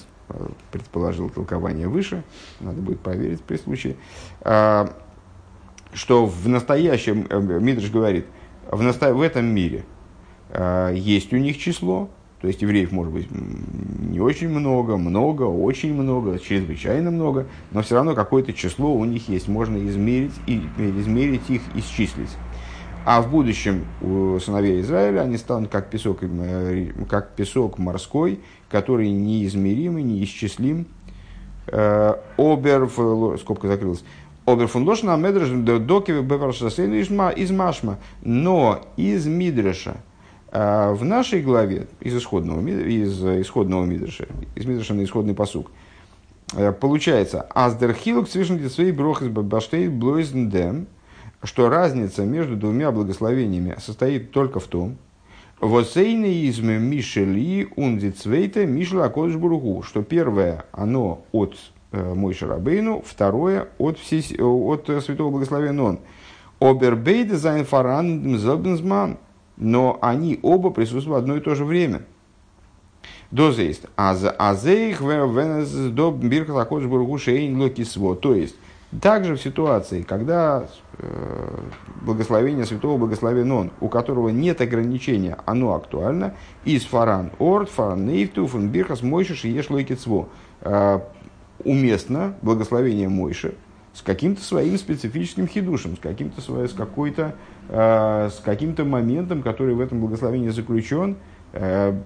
предположил 0.71 1.29
толкование 1.29 1.87
выше, 1.87 2.23
надо 2.59 2.81
будет 2.81 2.99
проверить 2.99 3.41
при 3.41 3.57
случае 3.57 3.95
что 5.93 6.25
в 6.25 6.47
настоящем, 6.47 7.27
э, 7.29 7.39
Мидриш 7.39 7.89
говорит, 7.89 8.25
в, 8.69 8.81
насто... 8.81 9.13
в 9.13 9.21
этом 9.21 9.45
мире 9.45 9.85
э, 10.49 10.93
есть 10.95 11.33
у 11.33 11.37
них 11.37 11.57
число, 11.57 12.09
то 12.41 12.47
есть 12.47 12.61
евреев 12.61 12.91
может 12.91 13.13
быть 13.13 13.27
не 13.31 14.19
очень 14.19 14.49
много, 14.49 14.97
много, 14.97 15.43
очень 15.43 15.93
много, 15.93 16.37
чрезвычайно 16.37 17.09
много, 17.09 17.47
но 17.71 17.81
все 17.81 17.95
равно 17.95 18.13
какое-то 18.13 18.53
число 18.53 18.93
у 18.93 19.05
них 19.05 19.27
есть, 19.27 19.47
можно 19.47 19.77
измерить, 19.87 20.33
и, 20.45 20.61
измерить 20.77 21.49
их, 21.49 21.61
исчислить. 21.75 22.29
А 23.05 23.21
в 23.21 23.31
будущем 23.31 23.85
у 24.01 24.37
сыновей 24.39 24.81
Израиля 24.81 25.21
они 25.21 25.37
станут 25.37 25.71
как 25.71 25.89
песок, 25.89 26.19
э, 26.21 26.91
как 27.09 27.35
песок 27.35 27.77
морской, 27.77 28.41
который 28.69 29.09
неизмеримый, 29.09 30.03
неисчислим. 30.03 30.87
Э, 31.67 32.15
обер, 32.37 32.89
скобка 33.39 33.67
закрылась, 33.67 34.03
Оберфунлошна 34.47 35.17
медреш 35.17 35.49
доки 35.49 36.11
из 36.11 37.51
машма. 37.51 37.97
Но 38.21 38.81
из 38.95 39.25
мидреша 39.25 39.97
в 40.93 41.03
нашей 41.03 41.41
главе, 41.41 41.87
из 41.99 42.15
исходного, 42.15 42.65
из 42.67 43.23
исходного 43.23 43.85
мидреша, 43.85 44.27
из 44.55 44.65
мидреша 44.65 44.93
на 44.93 45.03
исходный 45.03 45.33
посук, 45.33 45.71
э, 46.53 46.71
получается, 46.71 47.41
аздерхилук 47.41 48.29
свишен 48.29 48.69
своей 48.69 48.91
брох 48.91 49.21
из 49.21 49.29
баштейт 49.29 49.91
блойзендем, 49.91 50.87
что 51.43 51.69
разница 51.69 52.23
между 52.23 52.55
двумя 52.55 52.91
благословениями 52.91 53.75
состоит 53.79 54.31
только 54.31 54.59
в 54.59 54.65
том, 54.65 54.97
Восейнеизм 55.59 56.67
Мишели 56.67 57.67
ундицвейта 57.75 58.67
Мишла 58.67 59.09
Кодшбургу, 59.09 59.81
что 59.81 60.03
первое, 60.03 60.65
оно 60.71 61.23
от 61.31 61.55
Э, 61.93 62.13
мой 62.13 62.33
Шарабейну, 62.33 63.01
второе 63.05 63.69
от, 63.77 63.97
всей, 63.97 64.35
э, 64.37 64.43
от 64.43 64.89
Святого 65.03 65.31
Благословения 65.31 65.81
он. 65.81 65.99
אבער 66.59 66.93
ביידע 66.93 67.35
זיינען 67.35 67.63
פאראן 67.63 68.09
אין 68.10 68.37
זעלבן 68.37 68.82
זמן, 68.82 69.17
но 69.57 69.97
они 70.01 70.39
оба 70.41 70.69
присутствуют 70.69 71.19
в 71.19 71.23
одно 71.23 71.35
и 71.35 71.41
то 71.41 71.55
же 71.55 71.65
время. 71.65 72.03
דאס 73.31 73.63
איז, 73.63 73.83
אז 73.95 74.25
אויך 74.25 75.01
ווען 75.01 75.31
ס'איז 75.31 75.69
דא 75.91 76.11
ברכת 76.11 76.65
הקב"ה 76.65 77.17
שאין 77.17 77.59
לה 77.59 77.73
קצבה. 77.73 78.15
То 78.15 78.33
есть, 78.33 78.55
также 79.01 79.35
в 79.35 79.41
ситуации, 79.41 80.01
когда 80.01 80.67
э, 80.97 81.59
благословение 82.01 82.65
святого 82.65 82.97
благословен 82.97 83.51
он, 83.51 83.71
у 83.81 83.89
которого 83.89 84.29
нет 84.29 84.61
ограничения, 84.61 85.37
оно 85.45 85.73
актуально, 85.73 86.35
איז 86.63 86.85
פאראן 86.85 87.18
אן 87.18 87.31
ארט 87.37 87.69
פאר 87.69 88.05
אן 88.05 88.16
אויפטו 88.16 88.47
פון 88.47 88.69
ברכת 88.69 89.01
משה 89.01 89.43
שיש 89.43 89.69
לה 89.69 89.86
קצבה 89.86 90.29
уместно 91.63 92.35
благословение 92.41 93.09
Мойши 93.09 93.55
с 93.93 94.01
каким-то 94.03 94.43
своим 94.43 94.77
специфическим 94.77 95.47
хидушем, 95.47 95.97
с, 95.97 95.99
каким-то, 95.99 96.39
с, 96.39 96.73
какой-то, 96.73 97.35
э, 97.69 98.29
с 98.31 98.39
каким-то 98.39 98.85
моментом, 98.85 99.41
который 99.41 99.75
в 99.75 99.81
этом 99.81 99.99
благословении 99.99 100.49
заключен, 100.49 101.17
э, 101.53 101.97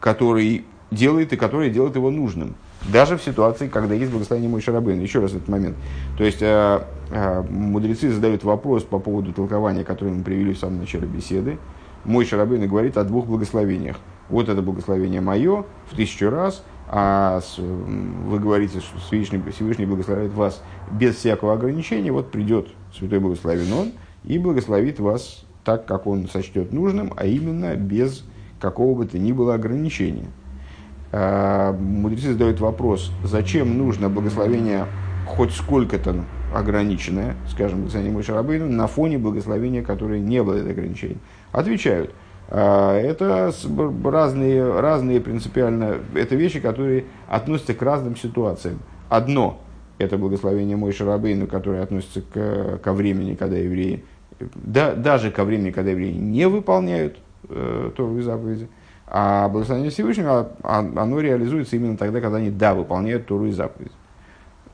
который 0.00 0.64
делает 0.90 1.32
и 1.32 1.36
который 1.36 1.70
делает 1.70 1.96
его 1.96 2.10
нужным. 2.10 2.54
Даже 2.92 3.16
в 3.16 3.22
ситуации, 3.22 3.68
когда 3.68 3.94
есть 3.94 4.10
благословение 4.10 4.50
Мой 4.50 4.60
Шарабейна. 4.60 5.00
Еще 5.00 5.20
раз 5.20 5.32
этот 5.32 5.48
момент. 5.48 5.76
То 6.16 6.24
есть, 6.24 6.38
э, 6.40 6.80
мудрецы 7.50 8.10
задают 8.10 8.44
вопрос 8.44 8.84
по 8.84 8.98
поводу 8.98 9.32
толкования, 9.32 9.84
которое 9.84 10.12
мы 10.12 10.22
привели 10.22 10.54
в 10.54 10.58
самом 10.58 10.78
начале 10.78 11.06
беседы. 11.06 11.58
Мой 12.04 12.24
Шарабейна 12.24 12.66
говорит 12.66 12.96
о 12.96 13.04
двух 13.04 13.26
благословениях. 13.26 13.96
Вот 14.28 14.48
это 14.48 14.62
благословение 14.62 15.20
мое 15.20 15.64
в 15.90 15.96
тысячу 15.96 16.30
раз– 16.30 16.62
а 16.90 17.40
вы 17.56 18.38
говорите, 18.38 18.80
что 18.80 18.98
Всевышний, 18.98 19.42
Всевышний 19.50 19.84
благословит 19.84 20.32
вас 20.32 20.62
без 20.90 21.16
всякого 21.16 21.52
ограничения, 21.52 22.10
вот 22.10 22.30
придет 22.30 22.68
Святой 22.96 23.20
Благословен 23.20 23.70
Он 23.72 23.92
и 24.24 24.38
благословит 24.38 24.98
вас 24.98 25.44
так, 25.64 25.84
как 25.84 26.06
Он 26.06 26.28
сочтет 26.28 26.72
нужным, 26.72 27.12
а 27.16 27.26
именно 27.26 27.74
без 27.76 28.24
какого 28.58 28.96
бы 28.96 29.06
то 29.06 29.18
ни 29.18 29.32
было 29.32 29.54
ограничения. 29.54 30.28
А, 31.12 31.72
мудрецы 31.74 32.32
задают 32.32 32.60
вопрос, 32.60 33.12
зачем 33.22 33.76
нужно 33.76 34.08
благословение 34.08 34.86
хоть 35.26 35.52
сколько-то 35.52 36.24
ограниченное, 36.54 37.36
скажем, 37.50 37.80
благословение 37.80 38.14
Мой 38.14 38.22
Шарабейну, 38.22 38.66
на 38.66 38.86
фоне 38.86 39.18
благословения, 39.18 39.82
которое 39.82 40.20
не 40.20 40.42
было 40.42 40.54
это 40.54 40.70
ограничение. 40.70 41.18
Отвечают– 41.52 42.14
это 42.50 43.52
разные, 44.04 44.80
разные 44.80 45.20
принципиально, 45.20 45.98
это 46.14 46.34
вещи, 46.34 46.60
которые 46.60 47.04
относятся 47.28 47.74
к 47.74 47.82
разным 47.82 48.16
ситуациям. 48.16 48.78
Одно– 49.10 49.60
это 49.98 50.16
благословение 50.16 50.76
Мой 50.76 50.92
Шарабейну, 50.92 51.46
которое 51.46 51.82
относится 51.82 52.22
к, 52.22 52.78
ко 52.82 52.92
времени, 52.94 53.34
когда 53.34 53.56
евреи, 53.56 54.04
да, 54.54 54.94
даже 54.94 55.30
ко 55.30 55.44
времени, 55.44 55.72
когда 55.72 55.90
евреи 55.90 56.12
не 56.12 56.48
выполняют 56.48 57.18
э, 57.50 57.90
Тору 57.94 58.16
и 58.18 58.22
заповеди. 58.22 58.68
А 59.06 59.48
благословение 59.48 59.90
Всевышнего, 59.90 60.52
а, 60.62 60.78
оно 60.78 61.20
реализуется 61.20 61.76
именно 61.76 61.96
тогда, 61.96 62.20
когда 62.20 62.38
они, 62.38 62.50
да, 62.50 62.74
выполняют 62.74 63.26
Тору 63.26 63.46
и 63.46 63.52
заповеди. 63.52 63.92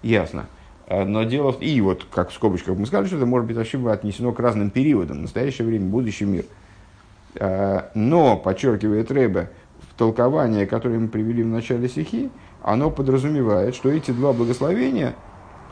Ясно. 0.02 0.46
А, 0.86 1.04
но 1.04 1.24
дело 1.24 1.52
в... 1.52 1.62
И 1.62 1.80
вот, 1.80 2.06
как 2.12 2.30
в 2.30 2.34
скобочках 2.34 2.76
мы 2.76 2.86
сказали, 2.86 3.06
что 3.06 3.16
это 3.16 3.26
может 3.26 3.46
быть 3.48 3.56
вообще 3.56 3.78
отнесено 3.90 4.32
к 4.32 4.38
разным 4.38 4.70
периодам. 4.70 5.22
Настоящее 5.22 5.66
время, 5.66 5.86
будущий 5.86 6.24
мир– 6.24 6.44
Э, 6.54 6.62
но, 7.36 8.36
подчеркивает 8.36 9.10
Рэбе, 9.10 9.50
толкование, 9.96 10.66
которое 10.66 10.98
мы 10.98 11.08
привели 11.08 11.42
в 11.42 11.48
начале 11.48 11.88
стихи, 11.88 12.30
оно 12.62 12.90
подразумевает, 12.90 13.74
что 13.74 13.90
эти 13.90 14.10
два 14.10 14.32
благословения 14.32 15.14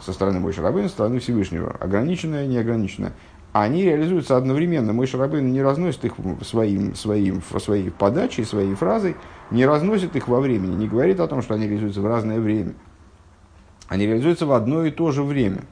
со 0.00 0.12
стороны 0.12 0.40
Мой 0.40 0.52
Шарабына, 0.52 0.88
со 0.88 0.94
стороны 0.94 1.20
Всевышнего, 1.20 1.76
ограниченное 1.80 2.44
и 2.44 2.48
неограниченное, 2.48 3.12
они 3.52 3.84
реализуются 3.84 4.36
одновременно. 4.36 4.92
Мой 4.92 5.06
Шарабын 5.06 5.52
не 5.52 5.62
разносит 5.62 6.04
их 6.04 6.14
своим, 6.42 6.94
своим, 6.94 7.42
своей 7.42 7.90
подачей, 7.90 8.44
своей 8.44 8.74
фразой, 8.74 9.16
не 9.50 9.66
разносит 9.66 10.16
их 10.16 10.28
во 10.28 10.40
времени, 10.40 10.74
не 10.74 10.88
говорит 10.88 11.20
о 11.20 11.28
том, 11.28 11.42
что 11.42 11.54
они 11.54 11.66
реализуются 11.66 12.00
в 12.00 12.06
разное 12.06 12.40
время. 12.40 12.74
Они 13.88 14.06
реализуются 14.06 14.46
в 14.46 14.52
одно 14.52 14.84
и 14.84 14.90
то 14.90 15.10
же 15.10 15.22
время. 15.22 15.62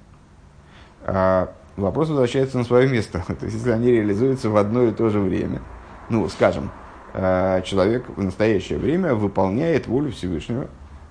А 1.06 1.52
вопрос 1.76 2.10
возвращается 2.10 2.58
на 2.58 2.64
свое 2.64 2.88
место. 2.88 3.24
То 3.40 3.46
есть, 3.46 3.56
если 3.56 3.70
они 3.70 3.90
реализуются 3.90 4.50
в 4.50 4.56
одно 4.56 4.82
и 4.84 4.92
то 4.92 5.08
же 5.08 5.20
время– 5.20 5.62
ну, 6.10 6.28
скажем, 6.28 6.70
э, 7.14 7.62
человек 7.64 8.04
в 8.08 8.22
настоящее 8.22 8.78
время 8.78 9.14
выполняет 9.14 9.86
волю 9.86 10.12
Всевышнего, 10.12 10.68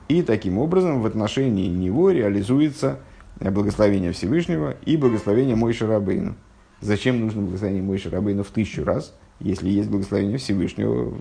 и 0.08 0.22
таким 0.22 0.58
образом 0.58 1.02
в 1.02 1.06
отношении 1.06 1.68
него 1.68 2.12
реализуется 2.12 3.00
благословение 3.40 4.12
Всевышнего 4.12 4.76
и 4.86 4.98
благословение 4.98 5.56
Мой 5.56 5.74
Шарабейну. 5.74 6.36
Зачем 6.82 7.20
нужно 7.20 7.42
благословение 7.42 7.84
Мой 7.84 7.98
Шарабейну 7.98 8.44
в 8.44 8.50
тысячу 8.50 8.84
раз, 8.84 9.16
если 9.40 9.70
есть 9.70 9.90
благословение 9.90 10.38
Всевышнего 10.38 11.14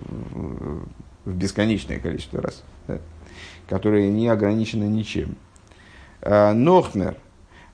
в 1.25 1.35
бесконечное 1.35 1.99
количество 1.99 2.41
раз, 2.41 2.63
да, 2.87 2.99
которое 3.67 4.09
не 4.09 4.27
ограничено 4.27 4.85
ничем. 4.85 5.35
Э, 6.21 6.53
Нохмер. 6.53 7.15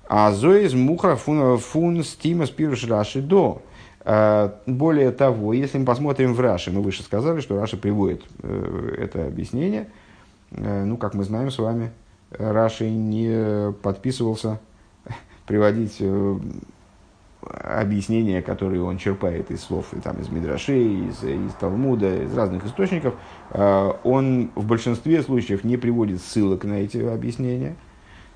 А 0.07 0.31
зоиз 0.31 0.73
мухра 0.73 1.15
фун, 1.15 2.03
стима 2.03 2.45
спируш 2.45 2.87
раши 2.87 3.21
до. 3.21 3.63
А, 4.07 4.59
более 4.67 5.09
того, 5.09 5.53
если 5.53 5.79
мы 5.79 5.85
посмотрим 5.85 6.35
в 6.35 6.39
Раши, 6.39 6.71
мы 6.71 6.81
выше 6.81 7.01
сказали, 7.01 7.41
что 7.41 7.59
Раши 7.59 7.75
приводит 7.75 8.23
э, 8.43 8.97
это 8.99 9.25
объяснение, 9.25 9.87
э, 10.51 10.83
ну, 10.85 10.97
как 10.97 11.15
мы 11.15 11.23
знаем 11.23 11.49
с 11.49 11.57
вами, 11.57 11.91
Раши 12.29 12.87
не 12.87 13.73
подписывался 13.81 14.59
приводить 15.47 16.03
объяснения, 17.41 18.43
которые 18.43 18.83
он 18.83 18.99
черпает 18.99 19.49
из 19.49 19.61
слов 19.61 19.87
и, 19.93 19.99
там, 19.99 20.21
из 20.21 20.29
Мидрашей, 20.29 21.09
из, 21.09 21.23
из 21.23 21.53
Талмуда, 21.53 22.23
из 22.23 22.35
разных 22.35 22.65
источников, 22.65 23.15
он 23.51 24.51
в 24.55 24.65
большинстве 24.65 25.21
случаев 25.21 25.63
не 25.63 25.77
приводит 25.77 26.21
ссылок 26.21 26.63
на 26.63 26.73
эти 26.73 26.97
объяснения– 26.97 27.75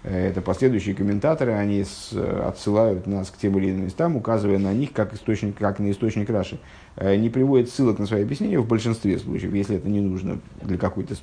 это 0.04 0.42
последующие 0.42 0.96
комментаторы, 0.96 1.52
они 1.52 1.84
с, 1.84 2.14
отсылают 2.14 3.06
нас 3.06 3.30
к 3.30 3.38
тем 3.38 3.58
или 3.58 3.72
иным 3.72 3.86
местам, 3.86 4.16
указывая 4.16 4.58
на 4.58 4.74
них 4.74 4.94
как, 4.94 5.14
источник, 5.14 5.58
как 5.58 5.80
на 5.80 5.92
источник 5.92 6.30
Раши. 6.30 6.60
Э, 6.96 7.16
не 7.18 7.30
приводят 7.30 7.70
ссылок 7.70 8.00
на 8.00 8.06
свои 8.06 8.24
объяснения 8.24 8.60
в 8.60 8.68
большинстве 8.68 9.20
случаев, 9.20 9.54
если 9.54 9.76
это 9.76 9.90
не 9.90 10.00
нужно 10.00 10.40
для, 10.62 10.78
какой-то, 10.78 11.16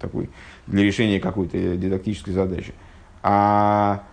такой, 0.00 0.28
для 0.66 0.84
решения 0.84 1.18
какой-то 1.18 1.76
дидактической 1.76 2.32
задачи. 2.32 2.74
А, 3.22 4.04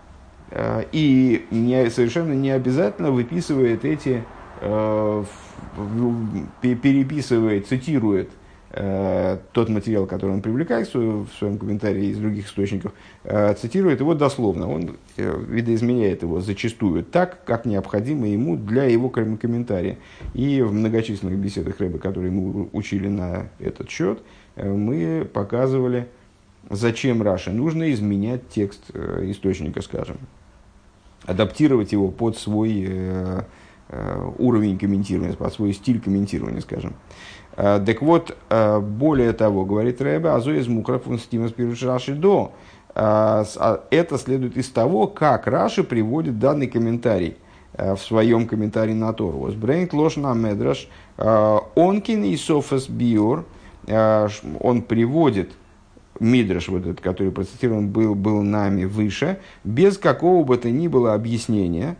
э, 0.51 0.85
и 0.93 1.45
не, 1.51 1.89
совершенно 1.89 2.31
не 2.31 2.51
обязательно 2.51 3.11
выписывает 3.11 3.83
эти, 3.83 4.23
э, 4.61 5.23
переписывает, 6.61 7.67
цитирует 7.67 8.29
Э, 8.79 9.39
тот 9.53 9.69
материал, 9.69 10.05
который 10.05 10.31
он 10.31 10.41
привлекает 10.43 10.87
в 10.93 11.27
своем 11.39 11.57
комментарии 11.57 12.07
из 12.07 12.19
других 12.19 12.45
источников, 12.45 12.93
э, 13.23 13.55
цитирует 13.55 14.01
его 14.01 14.13
дословно. 14.13 14.69
Он 14.69 14.97
э, 15.15 15.43
видоизменяет 15.47 16.21
его 16.21 16.41
зачастую 16.41 17.03
так, 17.03 17.43
как 17.43 17.65
необходимо 17.65 18.27
ему 18.27 18.55
для 18.55 18.83
его 18.83 19.09
комментария. 19.09 19.97
И 20.35 20.61
в 20.61 20.73
многочисленных 20.73 21.39
беседах 21.39 21.79
Рэба, 21.79 21.97
которые 21.97 22.29
мы 22.29 22.69
учили 22.71 23.07
на 23.07 23.49
этот 23.57 23.89
счет, 23.89 24.21
мы 24.55 25.27
показывали, 25.31 26.07
зачем 26.69 27.23
Раши 27.23 27.51
нужно 27.51 27.91
изменять 27.93 28.47
текст 28.49 28.95
источника, 28.95 29.81
скажем, 29.81 30.17
адаптировать 31.25 31.93
его 31.93 32.09
под 32.09 32.37
свой 32.37 33.45
уровень 34.37 34.77
комментирования, 34.77 35.35
под 35.35 35.53
свой 35.53 35.73
стиль 35.73 36.01
комментирования, 36.01 36.59
скажем. 36.59 36.91
Э, 36.91 37.36
так 37.57 38.03
вот, 38.03 38.37
э, 38.49 38.79
более 38.79 39.33
того, 39.33 39.65
говорит 39.65 39.99
Рэбе, 39.99 40.29
азо 40.29 40.51
из 40.51 40.67
мукрафун 40.67 41.17
стимас 41.17 41.53
Раши 41.81 42.13
до. 42.13 42.51
Э, 42.89 42.93
а 42.93 43.83
это 43.89 44.19
следует 44.19 44.57
из 44.57 44.69
того, 44.69 45.07
как 45.07 45.47
Раши 45.47 45.83
приводит 45.83 46.37
данный 46.37 46.67
комментарий 46.67 47.35
в 47.73 47.97
своем 47.97 48.47
комментарии 48.47 48.93
на 48.93 49.11
Тору. 49.11 49.51
Брейнт 49.55 49.93
ложь 49.93 50.17
на 50.17 50.33
медраш, 50.33 50.87
онкин 51.17 52.23
и 52.23 52.35
софас 52.37 52.89
биор, 52.89 53.45
он 53.87 54.81
приводит 54.81 55.51
Мидраш, 56.19 56.69
вот 56.69 56.81
этот, 56.81 57.01
который 57.01 57.31
процитирован 57.31 57.89
был, 57.89 58.15
был 58.15 58.41
нами 58.41 58.85
выше, 58.85 59.39
без 59.63 59.99
какого 59.99 60.43
бы 60.43 60.57
то 60.57 60.71
ни 60.71 60.87
было 60.87 61.13
объяснения, 61.13 61.97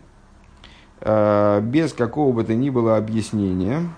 без 1.00 1.92
какого 1.92 2.32
бы 2.32 2.42
то 2.42 2.54
ни 2.56 2.70
было 2.70 2.96
объяснения, 2.96 3.88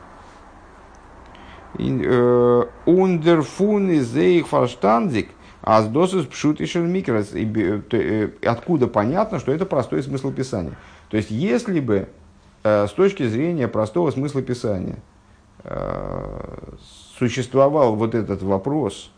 Ундерфун 1.74 3.90
из 3.90 4.16
их 4.16 4.48
фарштандик, 4.48 5.28
а 5.62 5.82
с 5.82 5.86
досыс 5.86 6.26
пшут 6.26 6.60
и 6.60 6.78
микрос. 6.78 7.32
Откуда 8.44 8.86
понятно, 8.86 9.38
что 9.38 9.52
это 9.52 9.66
простой 9.66 10.02
смысл 10.02 10.32
Писания. 10.32 10.72
То 11.10 11.16
есть, 11.16 11.30
если 11.30 11.80
бы 11.80 12.08
э, 12.62 12.86
с 12.86 12.92
точки 12.92 13.26
зрения 13.26 13.68
простого 13.68 14.10
смысла 14.10 14.42
Писания 14.42 14.96
э, 15.64 16.74
существовал 17.18 17.96
вот 17.96 18.14
этот 18.14 18.42
вопрос 18.42 19.10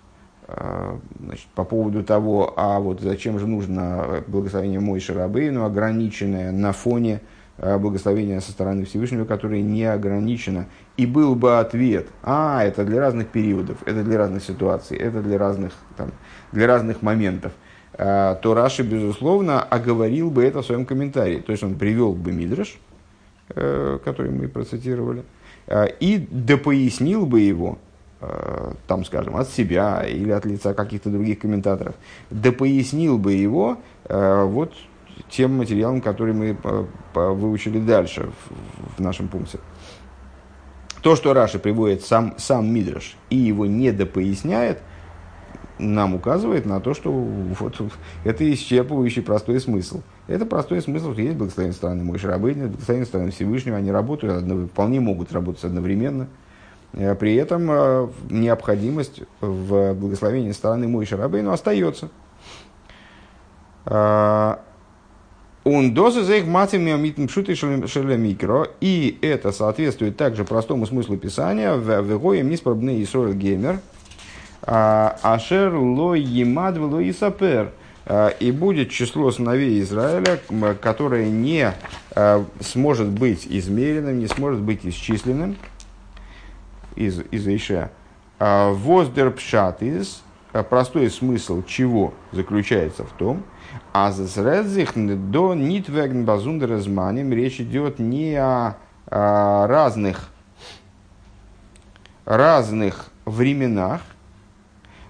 э, 0.49 0.97
значит, 1.21 1.47
по 1.55 1.65
поводу 1.65 2.03
того, 2.03 2.55
а 2.57 2.81
вот 2.81 3.01
зачем 3.01 3.39
же 3.39 3.47
нужно 3.47 4.25
благословение 4.27 4.81
Мойши 4.81 5.15
Рабейну, 5.15 5.65
ограниченное 5.65 6.51
на 6.51 6.73
фоне 6.73 7.21
Э, 7.59 7.79
благословения 7.79 8.41
со 8.41 8.51
стороны 8.51 8.85
Всевышнего, 8.85 9.25
которое 9.25 9.63
не 9.63 9.85
ограничено. 9.85 10.67
И 10.97 11.07
был 11.07 11.35
бы 11.35 11.59
ответ, 11.59 12.09
а, 12.23 12.63
это 12.65 12.85
для 12.85 13.01
разных 13.01 13.29
периодов, 13.29 13.79
это 13.87 14.03
для 14.03 14.19
разных 14.19 14.45
ситуаций, 14.45 14.99
это 14.99 15.23
для 15.23 15.38
разных, 15.38 15.73
там, 15.97 16.11
для 16.53 16.66
разных 16.66 17.01
моментов, 17.01 17.53
э, 17.95 18.37
то 18.43 18.55
Раши, 18.55 18.83
безусловно, 18.83 19.62
оговорил 19.62 20.31
бы 20.31 20.45
это 20.45 20.61
в 20.61 20.66
своем 20.66 20.85
комментарии. 20.85 21.38
То 21.38 21.53
есть 21.53 21.64
он 21.64 21.77
привел 21.77 22.12
бы 22.12 22.33
Мидраш, 22.33 22.79
э, 23.49 23.99
который 24.05 24.31
мы 24.33 24.49
процитировали, 24.49 25.25
и 26.01 26.27
допояснил 26.31 27.25
бы 27.25 27.40
его, 27.40 27.79
там, 28.88 29.05
скажем, 29.05 29.37
от 29.37 29.49
себя 29.49 30.05
или 30.05 30.31
от 30.31 30.45
лица 30.45 30.75
каких-то 30.75 31.09
других 31.09 31.38
комментаторов, 31.38 31.95
допояснил 32.31 33.16
бы 33.16 33.33
его 33.33 33.79
вот 34.09 34.73
тем 35.31 35.57
материалом, 35.57 36.01
который 36.01 36.35
мы 36.35 36.57
э, 36.62 36.85
выучили 37.14 37.79
дальше 37.79 38.31
в 38.97 39.01
нашем 39.01 39.29
пункте. 39.29 39.59
То, 41.03 41.17
что 41.17 41.35
Раши 41.35 41.59
приводит 41.59 42.05
сам, 42.05 42.35
сам 42.38 42.73
Мидраш 42.73 43.17
и 43.29 43.37
его 43.37 43.67
недопоясняет, 43.67 44.79
нам 45.79 46.15
указывает 46.15 46.65
на 46.65 46.81
то, 46.81 46.95
что 46.95 47.11
вот, 47.11 47.75
это 48.25 48.51
исчерпывающий 48.53 49.23
простой 49.23 49.61
смысл. 49.61 50.03
Это 50.29 50.47
простой 50.47 50.81
смысл, 50.81 51.12
что 51.12 51.21
есть 51.21 51.37
благословение 51.37 51.75
стороны 51.75 52.05
Мой 52.05 52.19
Шарабейна, 52.19 52.69
благословение 52.69 53.07
стороны 53.07 53.31
Всевышнего, 53.33 53.77
они 53.77 53.91
работают, 53.91 54.45
вполне 54.71 55.01
могут 55.01 55.33
работать 55.33 55.65
одновременно. 55.65 56.29
Э, 56.93 57.17
при 57.17 57.35
этом 57.35 57.69
э, 57.69 58.09
необходимость 58.31 59.23
в 59.41 59.95
благословении 59.95 60.53
стороны 60.53 60.87
Мой 60.87 61.05
Шарабейну 61.05 61.51
остается. 61.51 62.11
Он 65.64 65.94
дозы 65.94 66.22
за 66.22 66.37
их 66.37 66.46
матами 66.46 66.90
митм 66.96 67.29
шуты 67.29 67.55
микро. 68.16 68.68
И 68.81 69.18
это 69.22 69.53
соответствует 69.53 70.16
также 70.16 70.44
простому 70.44 70.87
смыслу 70.87 71.16
Писания. 71.16 71.75
В 71.75 72.03
Вегоем 72.03 72.51
ниспробны 72.51 73.03
Исроэль 73.03 73.35
Геймер. 73.35 73.81
А, 74.62 75.18
Ашер 75.22 75.75
ло 75.75 76.14
емад 76.14 76.79
ло 76.79 77.09
исапер. 77.09 77.72
А, 78.07 78.29
и 78.29 78.51
будет 78.51 78.90
число 78.90 79.31
сыновей 79.31 79.81
Израиля, 79.83 80.40
которое 80.81 81.29
не 81.31 81.72
а, 82.11 82.44
сможет 82.61 83.09
быть 83.09 83.46
измеренным, 83.48 84.18
не 84.18 84.27
сможет 84.27 84.61
быть 84.61 84.85
исчисленным 84.85 85.57
из, 86.96 87.20
из 87.31 87.46
Иша. 87.46 87.90
Воздер 88.40 89.31
пшатис, 89.31 90.25
простой 90.53 91.11
смысл 91.11 91.62
чего 91.65 92.12
заключается 92.33 93.05
в 93.05 93.12
том, 93.12 93.43
а 93.93 94.12
зазредзих 94.12 94.93
до 95.31 95.55
нитвеген 95.55 96.25
базундерезманим 96.25 97.33
речь 97.33 97.61
идет 97.61 97.99
не 97.99 98.35
о, 98.37 98.77
о 99.07 99.67
разных, 99.67 100.29
разных 102.25 103.07
временах, 103.25 104.03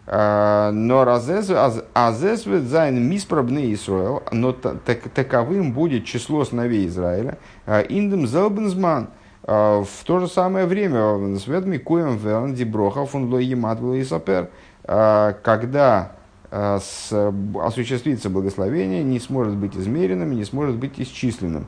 а, 0.07 0.73
נאר 0.73 1.01
אז 1.03 1.43
עס 1.43 1.84
וועט 1.84 2.65
זיין 2.65 3.03
מספר 3.03 3.43
בני 3.43 3.73
ישראל, 3.73 4.23
но 4.33 4.53
таковым 4.53 5.73
будет 5.73 6.05
число 6.05 6.45
сыновей 6.45 6.87
Израиля, 6.87 7.39
а, 7.67 7.81
אין 7.81 8.04
דעם 8.04 8.27
זעלבן 8.27 8.73
זמן, 8.73 9.09
а, 9.45 9.83
в 9.83 10.05
то 10.05 10.21
же 10.21 10.29
самое 10.29 10.67
время, 10.67 11.39
ס'וועט 11.39 11.67
מקוים 11.67 12.17
ווערן 12.17 12.55
די 12.55 12.70
ברכה 12.70 13.07
פון 13.07 13.31
לא 13.31 13.45
ימד 13.45 13.79
сапер, 14.09 14.51
когда 14.85 16.13
Э, 16.55 16.79
с, 16.83 17.11
осуществится 17.55 18.29
благословение, 18.29 19.03
не 19.03 19.19
сможет 19.21 19.55
быть 19.57 19.75
измеренным, 19.75 20.37
не 20.37 20.45
сможет 20.45 20.77
быть 20.77 21.01
исчисленным 21.01 21.67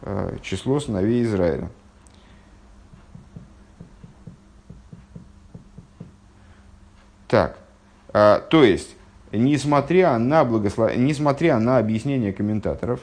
э, 0.00 0.38
число 0.40 0.80
сыновей 0.80 1.22
Израиля. 1.24 1.68
Так, 7.28 7.58
то 8.12 8.62
есть, 8.62 8.94
несмотря 9.32 10.18
на, 10.18 10.44
благослов... 10.44 10.94
несмотря 10.96 11.58
на 11.58 11.78
объяснение 11.78 12.32
комментаторов, 12.32 13.00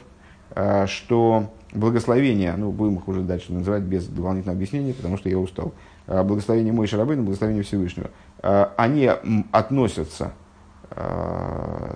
что 0.86 1.52
благословение, 1.72 2.54
ну, 2.56 2.70
будем 2.70 2.96
их 2.96 3.08
уже 3.08 3.20
дальше 3.20 3.52
называть 3.52 3.82
без 3.82 4.06
дополнительного 4.06 4.56
объяснения, 4.56 4.94
потому 4.94 5.18
что 5.18 5.28
я 5.28 5.38
устал, 5.38 5.74
благословение 6.06 6.72
Мой 6.72 6.86
Шарабейна, 6.86 7.22
благословение 7.22 7.62
Всевышнего, 7.62 8.10
они 8.76 9.10
относятся 9.52 10.32
Э, 10.94 11.94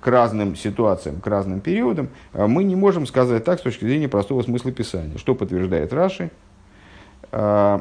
к 0.00 0.06
разным 0.06 0.54
ситуациям, 0.54 1.20
к 1.20 1.26
разным 1.26 1.60
периодам, 1.60 2.08
э, 2.32 2.46
мы 2.46 2.62
не 2.62 2.76
можем 2.76 3.04
сказать 3.04 3.44
так 3.44 3.58
с 3.58 3.62
точки 3.62 3.84
зрения 3.84 4.08
простого 4.08 4.42
смысла 4.42 4.70
Писания. 4.70 5.18
Что 5.18 5.34
подтверждает 5.34 5.92
Раши, 5.92 6.30
э, 7.32 7.80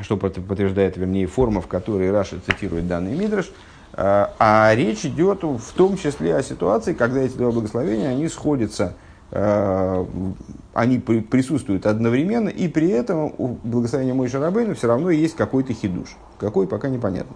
что 0.00 0.16
подтверждает, 0.16 0.96
вернее, 0.96 1.26
форма, 1.26 1.60
в 1.60 1.68
которой 1.68 2.10
Раши 2.10 2.40
цитирует 2.44 2.88
данный 2.88 3.14
Мидраш, 3.16 3.50
а 3.96 4.72
речь 4.74 5.06
идет 5.06 5.44
в 5.44 5.72
том 5.74 5.96
числе 5.96 6.34
о 6.34 6.42
ситуации, 6.42 6.94
когда 6.94 7.20
эти 7.20 7.36
два 7.36 7.52
благословения, 7.52 8.08
они 8.08 8.28
сходятся, 8.28 8.94
они 9.34 10.98
присутствуют 10.98 11.86
одновременно, 11.86 12.48
и 12.48 12.68
при 12.68 12.88
этом 12.88 13.34
у 13.36 13.58
благословения 13.64 14.14
Мой 14.14 14.28
Шарабейна 14.28 14.74
все 14.74 14.86
равно 14.86 15.10
есть 15.10 15.34
какой-то 15.34 15.72
хидуш. 15.72 16.16
Какой, 16.38 16.68
пока 16.68 16.88
непонятно. 16.88 17.34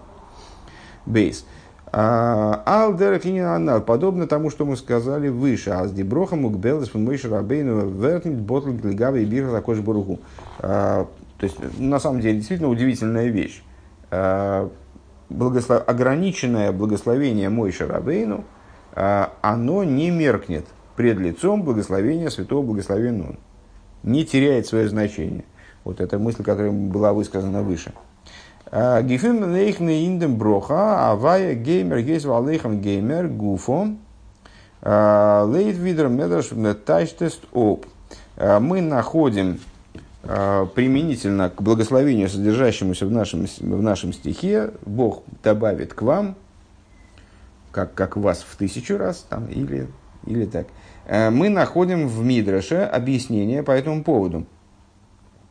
Бейс. 1.05 1.45
Алдер 1.91 3.19
подобно 3.81 4.27
тому, 4.27 4.49
что 4.49 4.65
мы 4.65 4.77
сказали 4.77 5.27
выше. 5.27 5.71
Азди 5.71 6.03
броха 6.03 6.35
мукбелес 6.35 6.89
фун 6.89 7.03
мойши 7.03 7.27
рабейну 7.29 7.89
вертнит 7.89 8.39
ботл 8.39 8.69
глигава 8.69 9.17
и 9.17 9.25
бирха 9.25 9.51
також 9.51 9.79
бургу. 9.79 10.19
То 10.59 11.07
есть, 11.41 11.57
на 11.79 11.99
самом 11.99 12.21
деле, 12.21 12.35
действительно 12.37 12.69
удивительная 12.69 13.27
вещь. 13.27 13.63
Благослов... 15.29 15.83
Ограниченное 15.87 16.71
благословение 16.71 17.49
Мойши 17.49 17.87
Рабейну, 17.87 18.43
оно 18.93 19.83
не 19.83 20.11
меркнет 20.11 20.65
пред 20.99 21.17
лицом 21.17 21.63
благословения 21.63 22.29
святого 22.29 22.61
благословенного. 22.61 23.37
Не 24.03 24.25
теряет 24.25 24.67
свое 24.67 24.89
значение. 24.89 25.45
Вот 25.85 26.01
эта 26.01 26.19
мысль, 26.19 26.43
которая 26.43 26.73
была 26.73 27.13
высказана 27.13 27.61
выше. 27.61 27.93
Гифим 28.69 29.49
лейхны 29.49 30.03
индем 30.03 30.35
броха, 30.35 31.09
авая 31.09 31.55
геймер 31.55 32.01
гейс 32.01 32.25
валейхам 32.25 32.81
геймер 32.81 33.29
гуфом, 33.29 33.99
лейт 34.83 35.77
видер 35.77 36.09
медаш 36.09 36.49
тайштест 36.85 37.45
оп. 37.53 37.85
Мы 38.37 38.81
находим 38.81 39.61
применительно 40.21 41.49
к 41.49 41.61
благословению, 41.61 42.27
содержащемуся 42.27 43.05
в 43.05 43.11
нашем, 43.11 43.45
в 43.45 43.81
нашем 43.81 44.11
стихе, 44.11 44.73
Бог 44.85 45.23
добавит 45.43 45.93
к 45.93 46.01
вам, 46.01 46.35
как, 47.71 47.93
как 47.93 48.17
вас 48.17 48.45
в 48.45 48.57
тысячу 48.57 48.97
раз, 48.97 49.25
там, 49.29 49.45
или, 49.45 49.87
или 50.25 50.43
так. 50.43 50.67
Мы 51.09 51.49
находим 51.49 52.07
в 52.07 52.23
Мидраше 52.23 52.75
объяснение 52.75 53.63
по 53.63 53.71
этому 53.71 54.03
поводу. 54.03 54.45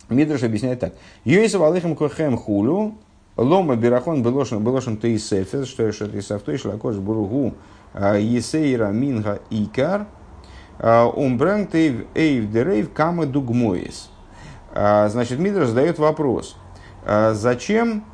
Мидраш 0.08 0.44
объясняет 0.44 0.78
так. 0.80 0.94
Юэса 1.24 1.58
валыхам 1.58 1.96
кохем 1.96 2.36
хулю, 2.36 2.94
Лома 3.36 3.76
Бирахон 3.76 4.22
Белошин 4.22 4.64
Белошин 4.64 4.96
Тейсефес, 4.96 5.68
что 5.68 5.84
это 5.84 6.18
Исафтой 6.18 6.58
Шлакош 6.58 6.96
Буругу 6.96 7.54
а, 7.92 8.16
Есейра 8.16 8.88
Минга 8.88 9.40
Икар, 9.50 10.06
а, 10.78 11.06
Умбрэнг 11.06 11.70
Тейв 11.70 12.06
Эйв 12.14 12.50
Дерейв 12.50 12.92
Кама 12.92 13.26
Дугмоис. 13.26 14.10
Значит, 14.74 15.38
Мидр 15.38 15.64
задает 15.64 15.98
вопрос, 15.98 16.54
зачем 17.04 18.04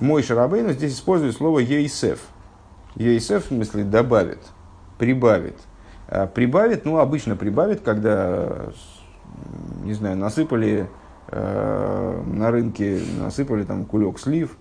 мой 0.00 0.22
Шарабейну 0.22 0.72
здесь 0.72 0.94
использует 0.94 1.36
слово 1.36 1.60
Ейсеф? 1.60 2.20
Ейсеф 2.96 3.44
в 3.44 3.48
смысле 3.48 3.84
добавит, 3.84 4.40
прибавит. 4.98 5.56
Прибавит, 6.34 6.84
ну, 6.84 6.98
обычно 6.98 7.34
прибавит, 7.34 7.80
когда, 7.80 8.66
не 9.82 9.92
знаю, 9.92 10.16
насыпали 10.16 10.88
Э, 11.28 12.22
на 12.24 12.52
рынке 12.52 13.00
насыпали 13.18 13.64
там 13.64 13.84
кулек 13.84 14.20
слив, 14.20 14.56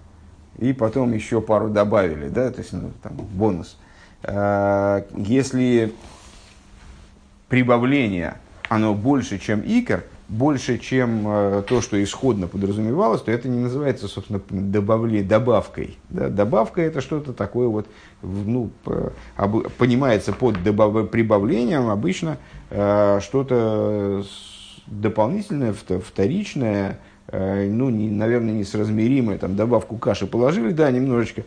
и 0.58 0.74
потом 0.74 1.14
еще 1.14 1.40
пару 1.40 1.70
добавили, 1.70 2.28
да, 2.28 2.50
то 2.50 2.60
есть 2.60 2.74
ну, 2.74 2.92
там 3.04 3.14
бонус. 3.14 3.78
Э, 4.24 5.04
если 5.16 5.94
прибавление, 7.50 8.38
оно 8.68 8.96
больше, 8.96 9.38
чем 9.38 9.62
икор, 9.64 10.06
больше, 10.28 10.78
чем 10.80 11.28
э, 11.28 11.64
то, 11.68 11.82
что 11.82 12.02
исходно 12.04 12.48
подразумевалось, 12.48 13.22
то 13.22 13.32
это 13.32 13.48
не 13.48 13.60
называется, 13.60 14.08
собственно, 14.08 14.42
добавле, 14.50 15.24
добавкой. 15.24 15.98
Да? 16.10 16.30
Добавка 16.30 16.82
это 16.82 17.02
что-то 17.02 17.34
такое 17.34 17.68
вот, 17.68 17.88
ну, 18.22 18.72
понимается 19.78 20.34
под 20.34 20.64
добав, 20.64 21.10
прибавлением 21.10 21.90
обычно 21.90 22.38
что-то 22.70 24.24
дополнительное, 24.88 25.74
вторичное, 25.74 27.00
э, 27.28 27.68
ну, 27.70 27.90
не, 27.90 28.10
наверное, 28.10 28.54
несоразмеримое, 28.54 29.38
там, 29.38 29.56
добавку 29.56 29.98
каши 29.98 30.28
положили, 30.28 30.72
да, 30.72 30.92
немножечко. 30.92 31.44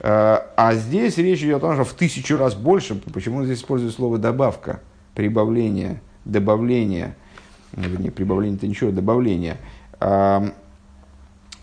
Э, 0.00 0.38
а 0.56 0.74
здесь 0.74 1.18
речь 1.18 1.42
идет 1.42 1.58
о 1.58 1.60
том, 1.60 1.74
что 1.74 1.84
в 1.84 1.94
тысячу 1.94 2.36
раз 2.36 2.54
больше. 2.54 2.96
Почему 3.12 3.44
здесь 3.44 3.58
используют 3.58 3.94
слово 3.94 4.18
добавка, 4.18 4.80
прибавление, 5.14 6.00
добавление, 6.24 7.14
не 7.76 8.10
прибавление 8.10 8.56
это 8.56 8.66
ничего, 8.66 8.90
добавление. 8.90 9.58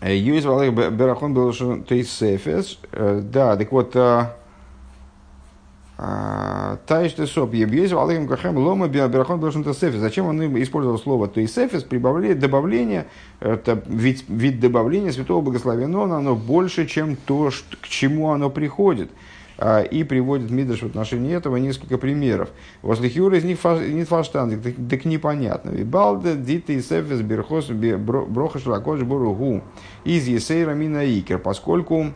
Юиз 0.02 0.44
Валех 0.44 0.74
Берахон 0.92 1.32
был 1.34 1.52
Тейсефес. 1.52 2.78
Э, 2.92 3.22
да, 3.22 3.56
так 3.56 3.72
вот, 3.72 3.96
Тайште 5.96 7.26
соп 7.26 7.54
ебьез 7.54 7.92
валым 7.92 8.28
кахем 8.28 8.58
лома 8.58 8.86
биабирахон 8.86 9.40
должен 9.40 9.64
тесефис. 9.64 9.98
Зачем 9.98 10.26
он 10.26 10.62
использовал 10.62 10.98
слово 10.98 11.26
то 11.26 11.40
тесефис, 11.40 11.84
прибавление, 11.84 12.34
добавление, 12.36 13.06
это 13.40 13.82
вид, 13.86 14.24
вид 14.28 14.60
добавления 14.60 15.10
святого 15.10 15.40
благословенного, 15.40 16.14
оно 16.14 16.36
больше, 16.36 16.84
чем 16.84 17.16
то, 17.16 17.50
к 17.80 17.88
чему 17.88 18.30
оно 18.30 18.50
приходит. 18.50 19.10
А, 19.58 19.82
и 19.82 20.04
приводит 20.04 20.50
Мидрш 20.50 20.80
в 20.80 20.86
отношении 20.86 21.34
этого 21.34 21.56
несколько 21.56 21.98
примеров. 21.98 22.50
Возле 22.82 23.08
хюра 23.08 23.38
из 23.38 23.44
них 23.44 23.58
нет 23.64 24.08
фаштан, 24.08 24.60
так 24.60 25.04
непонятно. 25.04 25.70
Вибалда 25.70 26.34
дита 26.34 26.72
и 26.72 26.80
сефис 26.80 27.20
берхос 27.20 27.68
броха 27.68 28.58
шлакош 28.58 29.00
буругу 29.02 29.62
из 30.04 30.26
есейра 30.26 30.72
мина 30.72 31.04
икер, 31.04 31.38
поскольку 31.38 32.12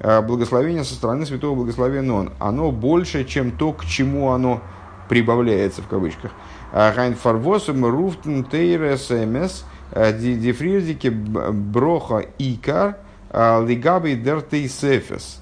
Э, 0.00 0.22
благословение 0.22 0.84
со 0.84 0.94
стороны 0.94 1.26
святого 1.26 1.54
благословения 1.54 2.12
он, 2.12 2.32
оно 2.38 2.72
больше, 2.72 3.24
чем 3.24 3.50
то, 3.52 3.72
к 3.72 3.84
чему 3.84 4.30
оно 4.30 4.62
прибавляется 5.08 5.82
в 5.82 5.88
кавычках. 5.88 6.32
Гайн 6.72 7.14
фарвосом 7.14 7.84
руфтен 7.84 8.44
тейрес 8.44 9.10
эмес 9.10 9.66
дифрирдике 9.92 11.10
броха 11.10 12.24
икар 12.38 12.96
лигаби 13.32 14.14
дертейсефес. 14.14 15.39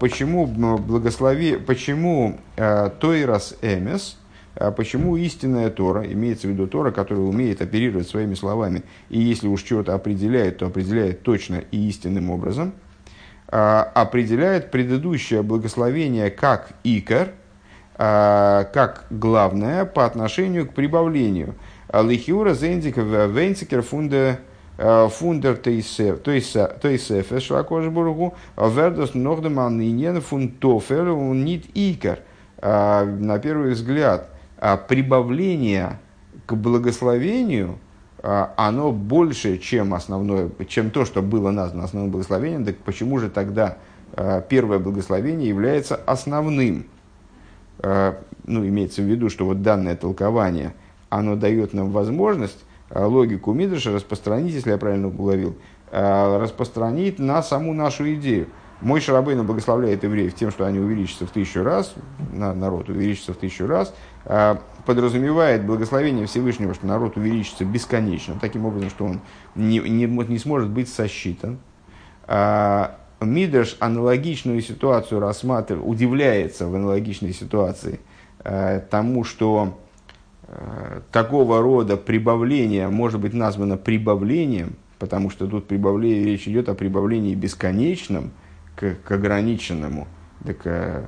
Почему 0.00 0.46
благослови, 0.46 1.56
почему 1.56 2.38
тойрас 2.56 3.56
эмес, 3.62 4.18
почему 4.76 5.16
истинная 5.16 5.70
Тора, 5.70 6.04
имеется 6.12 6.46
в 6.46 6.50
виду 6.50 6.66
Тора, 6.66 6.90
которая 6.90 7.24
умеет 7.24 7.62
оперировать 7.62 8.06
своими 8.06 8.34
словами, 8.34 8.82
и 9.08 9.18
если 9.18 9.48
уж 9.48 9.64
что-то 9.64 9.94
определяет, 9.94 10.58
то 10.58 10.66
определяет 10.66 11.22
точно 11.22 11.62
и 11.70 11.88
истинным 11.88 12.30
образом– 12.30 12.74
а, 13.48 13.92
определяет 13.94 14.70
предыдущее 14.72 15.42
благословение 15.42 16.30
как 16.30 16.70
икор, 16.82 17.28
а, 17.94 18.64
как 18.64 19.06
главное 19.10 19.84
по 19.84 20.04
отношению 20.04 20.66
к 20.66 20.74
прибавлению. 20.74 21.54
Лихиура 21.92 22.54
зендик 22.54 22.96
венцикер 22.96 23.82
фунде 23.82 24.16
а, 24.16 24.38
фундер 24.76 25.56
тойсефе 25.56 27.40
шлакошбургу 27.40 28.34
вердос 28.56 29.14
нордеман 29.14 29.80
иньен 29.80 30.20
фунтофер 30.20 31.14
нит 31.14 31.64
икор. 31.74 32.18
На 32.60 33.38
первый 33.42 33.72
взгляд, 33.72 34.28
прибавление 34.88 35.98
к 36.46 36.54
благословению– 36.54 37.78
а, 38.28 38.52
оно 38.56 38.90
больше, 38.90 39.58
чем 39.58 39.94
основное, 39.94 40.50
чем 40.66 40.90
то, 40.90 41.04
что 41.04 41.22
было 41.22 41.52
названо 41.52 41.84
основным 41.84 42.10
благословением, 42.10 42.64
так 42.64 42.76
почему 42.78 43.20
же 43.20 43.30
тогда 43.30 43.76
а, 44.14 44.40
первое 44.40 44.80
благословение 44.80 45.48
является 45.48 45.94
основным? 45.94 46.86
А, 47.78 48.18
ну, 48.44 48.66
имеется 48.66 49.02
в 49.02 49.04
виду, 49.04 49.30
что 49.30 49.44
вот 49.44 49.62
данное 49.62 49.94
толкование, 49.94 50.74
оно 51.08 51.36
дает 51.36 51.72
нам 51.72 51.90
возможность 51.90 52.64
логику 52.94 53.52
Мидраша 53.52 53.92
распространить, 53.92 54.54
если 54.54 54.70
я 54.70 54.78
правильно 54.78 55.08
уловил, 55.08 55.56
распространить 55.90 57.18
на 57.18 57.42
саму 57.42 57.72
нашу 57.72 58.14
идею. 58.14 58.48
Мой 58.80 59.00
Шарабейна 59.00 59.42
благословляет 59.42 60.04
евреев 60.04 60.34
тем, 60.34 60.50
что 60.50 60.66
они 60.66 60.78
увеличатся 60.78 61.26
в 61.26 61.30
тысячу 61.30 61.62
раз, 61.62 61.94
народ 62.32 62.90
увеличится 62.90 63.32
в 63.32 63.36
тысячу 63.36 63.66
раз, 63.66 63.94
а, 64.26 64.60
подразумевает 64.84 65.64
благословение 65.64 66.26
Всевышнего, 66.26 66.74
что 66.74 66.86
народ 66.86 67.16
увеличится 67.16 67.64
бесконечно, 67.64 68.34
таким 68.38 68.66
образом, 68.66 68.90
что 68.90 69.06
он 69.06 69.20
не, 69.54 69.78
не, 69.78 70.04
не 70.04 70.38
сможет 70.38 70.68
быть 70.68 70.90
сосчитан. 70.90 71.58
Мидрш 73.20 73.76
аналогичную 73.80 74.60
ситуацию 74.60 75.20
рассматривает, 75.20 75.88
удивляется 75.88 76.66
в 76.66 76.74
аналогичной 76.74 77.32
ситуации 77.32 78.00
тому, 78.90 79.24
что 79.24 79.78
такого 81.12 81.60
рода 81.60 81.96
прибавление 81.96 82.88
может 82.88 83.20
быть 83.20 83.34
названо 83.34 83.76
прибавлением, 83.76 84.76
потому 84.98 85.30
что 85.30 85.46
тут 85.46 85.66
прибавление, 85.66 86.24
речь 86.24 86.46
идет 86.48 86.68
о 86.68 86.74
прибавлении 86.74 87.34
бесконечном– 87.34 88.30
к, 88.76 88.94
к 89.02 89.10
ограниченному. 89.10 90.06
Так, 90.44 90.66
э, 90.66 91.06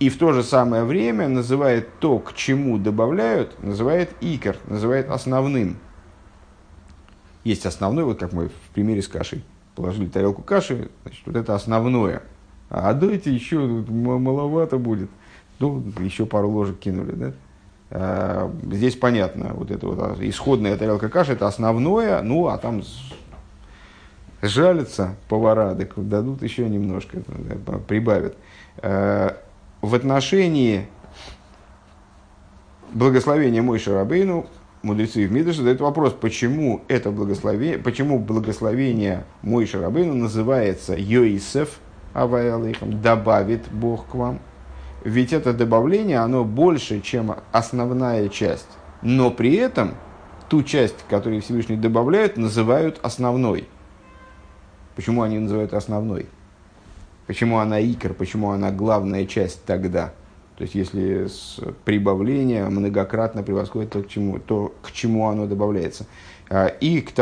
и 0.00 0.08
в 0.08 0.18
то 0.18 0.32
же 0.32 0.42
самое 0.42 0.84
время 0.84 1.28
называет 1.28 1.88
то, 2.00 2.18
к 2.18 2.34
чему 2.34 2.78
добавляют, 2.78 3.62
называет 3.62 4.10
икор, 4.20 4.56
называет 4.66 5.10
основным. 5.10 5.76
Есть 7.44 7.66
основной, 7.66 8.04
вот 8.04 8.18
как 8.18 8.32
мы 8.32 8.48
в 8.48 8.74
примере 8.74 9.02
с 9.02 9.08
кашей. 9.08 9.44
Положили 9.76 10.08
тарелку 10.08 10.42
каши, 10.42 10.90
значит, 11.02 11.22
вот 11.26 11.36
это 11.36 11.54
основное. 11.54 12.22
А 12.68 12.92
дайте 12.94 13.32
еще, 13.32 13.58
маловато 13.58 14.78
будет. 14.78 15.10
Ну, 15.58 15.84
еще 16.00 16.26
пару 16.26 16.50
ложек 16.50 16.78
кинули, 16.78 17.12
да? 17.12 17.32
А, 17.94 18.50
здесь 18.70 18.96
понятно, 18.96 19.52
вот 19.52 19.70
это 19.70 19.86
вот 19.86 20.20
исходная 20.22 20.78
тарелка 20.78 21.10
каши, 21.10 21.32
это 21.32 21.46
основное, 21.46 22.22
ну, 22.22 22.48
а 22.48 22.56
там 22.56 22.82
жалятся 24.40 25.16
повара, 25.28 25.74
так 25.74 25.92
дадут 26.08 26.42
еще 26.42 26.66
немножко, 26.68 27.18
прибавят. 27.86 28.34
В 28.80 29.94
отношении 29.94 30.86
благословения 32.92 33.60
Мой 33.60 33.78
Шарабейну 33.78 34.46
мудрецы 34.82 35.26
в 35.26 35.32
Мидрше 35.32 35.58
задают 35.58 35.82
вопрос, 35.82 36.14
почему 36.18 36.80
это 36.88 37.10
благословение, 37.10 37.78
почему 37.78 38.18
благословение 38.18 39.24
Мой 39.42 39.66
Шарабейну 39.66 40.14
называется 40.14 40.94
Йоисеф, 40.96 41.78
Авайлейхам, 42.14 43.02
добавит 43.02 43.70
Бог 43.70 44.06
к 44.06 44.14
вам. 44.14 44.38
Ведь 45.04 45.32
это 45.32 45.52
добавление, 45.52 46.18
оно 46.18 46.44
больше, 46.44 47.00
чем 47.00 47.34
основная 47.50 48.28
часть. 48.28 48.68
Но 49.02 49.30
при 49.30 49.56
этом 49.56 49.94
ту 50.48 50.62
часть, 50.62 51.04
которую 51.08 51.42
Всевышний 51.42 51.76
добавляют, 51.76 52.36
называют 52.36 53.00
основной. 53.02 53.68
Почему 54.94 55.22
они 55.22 55.38
называют 55.38 55.74
основной? 55.74 56.26
Почему 57.26 57.58
она 57.58 57.80
икр, 57.80 58.14
почему 58.14 58.50
она 58.50 58.70
главная 58.70 59.26
часть 59.26 59.64
тогда? 59.64 60.12
То 60.56 60.64
есть, 60.64 60.74
если 60.74 61.26
с 61.26 61.58
прибавления 61.84 62.66
многократно 62.66 63.42
превосходит 63.42 63.90
то, 63.90 64.02
к 64.02 64.08
чему, 64.08 64.38
то, 64.38 64.74
к 64.82 64.92
чему 64.92 65.28
оно 65.28 65.46
добавляется. 65.46 66.06
А, 66.50 66.66
и, 66.66 67.00
к, 67.00 67.12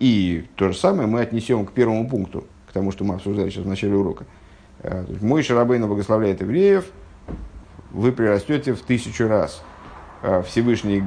и 0.00 0.46
то 0.56 0.72
же 0.72 0.76
самое 0.76 1.06
мы 1.06 1.20
отнесем 1.20 1.66
к 1.66 1.72
первому 1.72 2.08
пункту, 2.08 2.44
к 2.66 2.72
тому, 2.72 2.90
что 2.90 3.04
мы 3.04 3.16
обсуждали 3.16 3.50
сейчас 3.50 3.64
в 3.64 3.68
начале 3.68 3.94
урока. 3.94 4.24
А, 4.82 5.04
Мой 5.20 5.42
Шарабейна 5.42 5.86
благословляет 5.86 6.40
евреев, 6.40 6.86
вы 7.90 8.12
прирастете 8.12 8.74
в 8.74 8.80
тысячу 8.80 9.28
раз. 9.28 9.62
А, 10.22 10.42
Всевышний, 10.42 11.02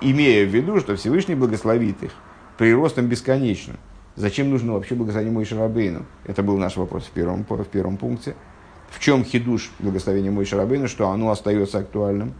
имея 0.00 0.46
в 0.46 0.48
виду, 0.48 0.80
что 0.80 0.96
Всевышний 0.96 1.34
благословит 1.34 2.02
их 2.02 2.12
приростом 2.58 3.06
бесконечным. 3.06 3.76
Зачем 4.16 4.50
нужно 4.50 4.74
вообще 4.74 4.94
благословение 4.94 5.34
Мой 5.34 5.44
Шарабейну? 5.44 6.04
Это 6.24 6.42
был 6.42 6.56
наш 6.56 6.76
вопрос 6.76 7.04
в 7.04 7.10
первом, 7.10 7.44
в 7.48 7.64
первом 7.64 7.96
пункте. 7.96 8.36
В 8.90 9.00
чем 9.00 9.24
хидуш 9.24 9.72
благословения 9.80 10.30
Мой 10.30 10.44
Шарабейну, 10.44 10.86
что 10.86 11.08
оно 11.10 11.30
остается 11.30 11.78
актуальным? 11.78 12.34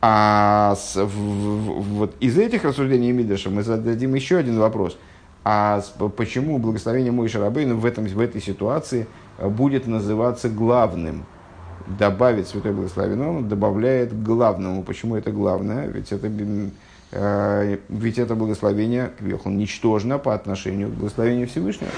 А 0.00 0.76
с, 0.76 0.94
в, 0.94 1.08
в, 1.08 1.82
вот 1.96 2.14
из 2.20 2.38
этих 2.38 2.64
рассуждений 2.64 3.10
Мидыша 3.10 3.50
мы 3.50 3.64
зададим 3.64 4.14
еще 4.14 4.36
один 4.36 4.60
вопрос. 4.60 4.96
А 5.42 5.80
с, 5.80 5.92
почему 6.16 6.58
благословение 6.58 7.10
Мой 7.10 7.28
Шарабейну 7.28 7.78
в, 7.78 7.84
этом, 7.84 8.04
в 8.04 8.20
этой 8.20 8.40
ситуации 8.40 9.08
будет 9.42 9.88
называться 9.88 10.48
главным? 10.48 11.24
Добавить 11.96 12.48
Святой 12.48 12.72
Благословенный, 12.72 13.26
он 13.26 13.48
добавляет 13.48 14.22
главному. 14.22 14.82
Почему 14.82 15.16
это 15.16 15.30
главное? 15.30 15.86
Ведь 15.86 16.12
это 16.12 16.28
Э, 17.10 17.78
ведь 17.88 18.18
это 18.18 18.34
благословение, 18.34 19.12
Квехол, 19.18 19.52
ничтожно 19.52 20.18
по 20.18 20.34
отношению 20.34 20.88
к 20.88 20.92
благословению 20.92 21.48
Всевышнего. 21.48 21.90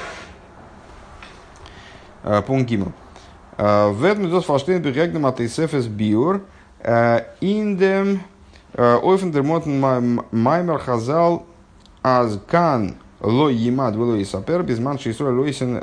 Э, 2.23 2.43
пункт 2.43 2.69
Гимл. 2.69 2.93
Э, 3.57 3.89
в 3.89 4.05
этом 4.05 4.31
дос 4.31 4.45
фалштейн 4.45 4.81
бегегнем 4.83 5.27
от 5.27 5.41
Исефес 5.41 5.87
биур 5.87 6.43
индем 7.41 8.21
ойфен 8.75 10.23
маймер 10.31 10.79
хазал 10.79 11.45
аз 12.03 12.39
кан 12.47 12.95
ло 13.21 13.51
емад 13.51 13.97
вело 13.97 14.15
и 14.15 14.25
сапер 14.25 14.63
безман 14.63 14.99
шейсура 14.99 15.31
лойсен 15.31 15.83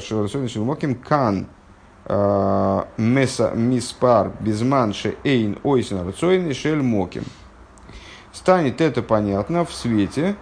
шелосойн 0.00 0.48
шелмоким 0.48 0.94
кан 0.94 1.48
меса 2.08 3.52
миспар 3.54 4.32
безман 4.40 4.94
ше 4.94 5.16
эйн 5.24 5.58
ойсен 5.62 6.06
рацойн 6.06 6.54
шель 6.54 6.82
моким 6.82 7.24
станет 8.38 8.80
это 8.80 9.02
понятно 9.02 9.64
в 9.64 9.74
свете 9.74 10.36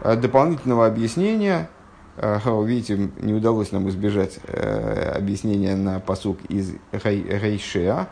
э, 0.00 0.16
дополнительного 0.16 0.86
объяснения. 0.86 1.68
Э, 2.16 2.38
видите, 2.64 3.10
не 3.20 3.34
удалось 3.34 3.72
нам 3.72 3.88
избежать 3.88 4.38
э, 4.44 5.12
объяснения 5.16 5.76
на 5.76 6.00
посук 6.00 6.38
из 6.48 6.74
Рейшеа, 6.92 8.08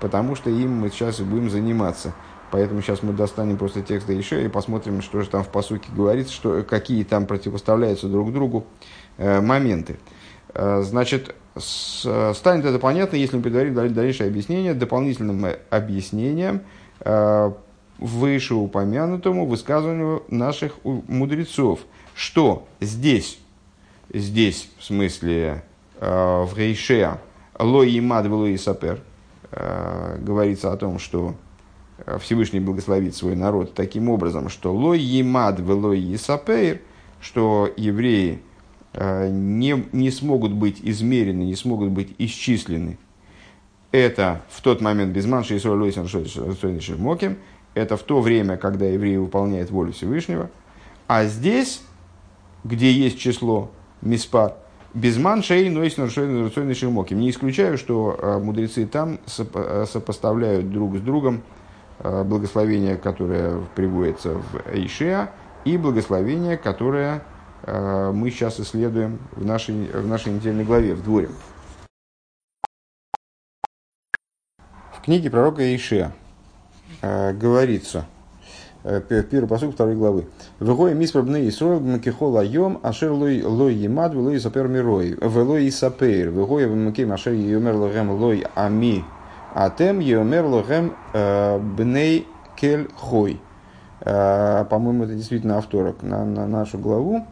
потому 0.00 0.36
что 0.36 0.50
им 0.50 0.80
мы 0.80 0.90
сейчас 0.90 1.20
будем 1.20 1.50
заниматься. 1.50 2.12
Поэтому 2.50 2.80
сейчас 2.80 3.02
мы 3.02 3.12
достанем 3.12 3.58
просто 3.58 3.82
текст 3.82 4.08
Рейшеа 4.08 4.44
и 4.44 4.48
посмотрим, 4.48 5.02
что 5.02 5.20
же 5.22 5.28
там 5.28 5.44
в 5.44 5.48
посуке 5.48 5.88
говорится, 5.94 6.32
что, 6.32 6.62
какие 6.62 7.04
там 7.04 7.26
противоставляются 7.26 8.08
друг 8.08 8.32
другу 8.32 8.64
моменты. 9.18 9.98
Значит, 10.54 11.34
станет 11.58 12.64
это 12.64 12.78
понятно, 12.78 13.16
если 13.16 13.36
мы 13.36 13.42
предварим 13.42 13.74
дальнейшее 13.74 14.28
объяснение 14.28 14.74
дополнительным 14.74 15.46
объяснением 15.70 16.62
вышеупомянутому 17.98 19.46
высказыванию 19.46 20.22
наших 20.28 20.76
мудрецов, 20.84 21.80
что 22.14 22.66
здесь, 22.80 23.38
здесь, 24.12 24.70
в 24.78 24.84
смысле, 24.84 25.64
э, 26.00 26.42
в 26.44 26.56
Рейше, 26.56 27.18
лой 27.58 27.92
и 27.92 28.00
мад 28.00 28.26
и 28.26 28.56
сапер, 28.56 29.00
э, 29.50 30.18
говорится 30.20 30.72
о 30.72 30.76
том, 30.76 30.98
что 30.98 31.34
Всевышний 32.20 32.60
благословит 32.60 33.16
свой 33.16 33.34
народ 33.34 33.74
таким 33.74 34.08
образом, 34.08 34.48
что 34.48 34.72
лой 34.72 35.02
и 35.02 35.22
мад 35.24 35.58
и 35.58 36.16
сапер, 36.16 36.80
что 37.20 37.68
евреи 37.76 38.34
э, 38.34 38.38
не, 38.94 39.84
не 39.92 40.10
смогут 40.10 40.52
быть 40.52 40.80
измерены, 40.82 41.42
не 41.42 41.54
смогут 41.54 41.90
быть 41.90 42.14
исчислены. 42.18 42.98
Это 43.90 44.42
в 44.50 44.60
тот 44.60 44.80
момент 44.80 45.12
без 45.12 45.26
манши 45.26 45.56
и 45.56 45.58
соль 45.58 45.92
моким, 46.98 47.38
это 47.74 47.96
в 47.96 48.02
то 48.02 48.20
время, 48.20 48.56
когда 48.56 48.86
еврей 48.86 49.18
выполняет 49.18 49.70
волю 49.70 49.92
Всевышнего. 49.92 50.50
А 51.06 51.24
здесь, 51.24 51.80
где 52.64 52.92
есть 52.92 53.18
число 53.18 53.70
миспар, 54.02 54.54
безман 54.94 55.42
шей 55.42 55.70
нойс 55.70 55.96
нарушойный 55.96 56.74
шимоким. 56.74 57.20
Не 57.20 57.30
исключаю, 57.30 57.78
что 57.78 58.18
э, 58.20 58.38
мудрецы 58.38 58.86
там 58.86 59.18
э, 59.38 59.84
сопоставляют 59.86 60.70
друг 60.70 60.96
с 60.96 61.00
другом 61.00 61.42
э, 62.00 62.24
благословение, 62.24 62.96
которое 62.96 63.60
приводится 63.74 64.34
в 64.34 64.74
Эйшеа, 64.74 65.30
и 65.64 65.76
благословение, 65.76 66.56
которое 66.56 67.22
мы 67.70 68.30
сейчас 68.30 68.60
исследуем 68.60 69.18
в 69.32 69.44
нашей, 69.44 69.74
в 69.74 70.06
нашей 70.06 70.32
недельной 70.32 70.64
главе, 70.64 70.94
в 70.94 71.02
дворе. 71.02 71.28
В 74.98 75.02
книге 75.02 75.30
пророка 75.30 75.62
Эйшеа 75.62 76.12
э, 77.02 77.32
говорится, 77.32 78.06
э, 78.82 79.00
первый 79.00 79.46
посыл 79.46 79.70
второй 79.70 79.94
главы. 79.94 80.26
Вегоя 80.58 80.92
миспробны 80.92 81.48
Исроил 81.48 81.78
макихол 81.78 82.36
айом 82.36 82.80
ашер 82.82 83.12
лой 83.12 83.42
лой 83.42 83.74
емад 83.74 84.14
лой 84.14 84.40
сапер 84.40 84.66
мирой. 84.66 85.16
Велой 85.20 85.70
сапер. 85.70 86.30
Вегоя 86.30 86.66
вмаким 86.66 87.12
ашер 87.12 87.32
йомер 87.32 87.76
логем 87.76 88.10
лой 88.10 88.44
ами. 88.56 89.04
Атем 89.54 90.00
йомер 90.00 90.46
логем 90.46 90.94
э, 91.12 91.58
бней 91.58 92.26
кель 92.56 92.88
хой. 92.96 93.40
Э, 94.00 94.64
по-моему, 94.64 95.04
это 95.04 95.14
действительно 95.14 95.58
авторок 95.58 96.02
на, 96.02 96.24
на 96.24 96.48
нашу 96.48 96.78
главу. 96.78 97.24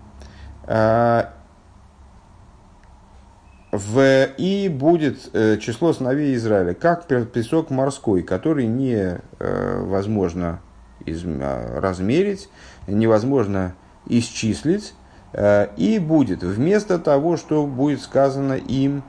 В, 3.76 4.29
и 4.38 4.68
будет 4.70 5.29
э, 5.35 5.59
число 5.59 5.92
сыновей 5.92 6.35
Израиля, 6.37 6.72
как 6.72 7.07
песок 7.07 7.68
морской, 7.68 8.22
который 8.22 8.66
невозможно 8.66 10.61
э, 11.00 11.11
из, 11.11 11.22
э, 11.24 11.79
размерить, 11.79 12.48
невозможно 12.87 13.74
исчислить, 14.07 14.94
э, 15.35 15.68
и 15.76 15.98
будет 15.98 16.42
вместо 16.42 16.98
того, 16.98 17.37
что 17.37 17.66
будет 17.66 18.00
сказано 18.00 18.55
им, 18.55 19.02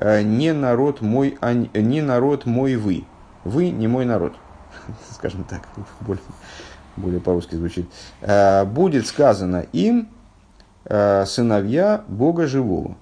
не 0.00 0.52
народ 0.52 1.02
мой, 1.02 1.36
а 1.40 1.52
не 1.52 2.00
народ 2.00 2.46
мой 2.46 2.76
вы. 2.76 3.04
Вы 3.44 3.70
не 3.70 3.88
мой 3.88 4.06
народ, 4.06 4.32
скажем 5.10 5.44
так, 5.44 5.68
более, 6.00 6.22
более 6.96 7.20
по-русски 7.20 7.56
звучит. 7.56 7.90
Будет 8.66 9.06
сказано 9.06 9.66
им, 9.72 10.08
сыновья 10.86 12.04
Бога 12.08 12.46
живого. 12.46 12.96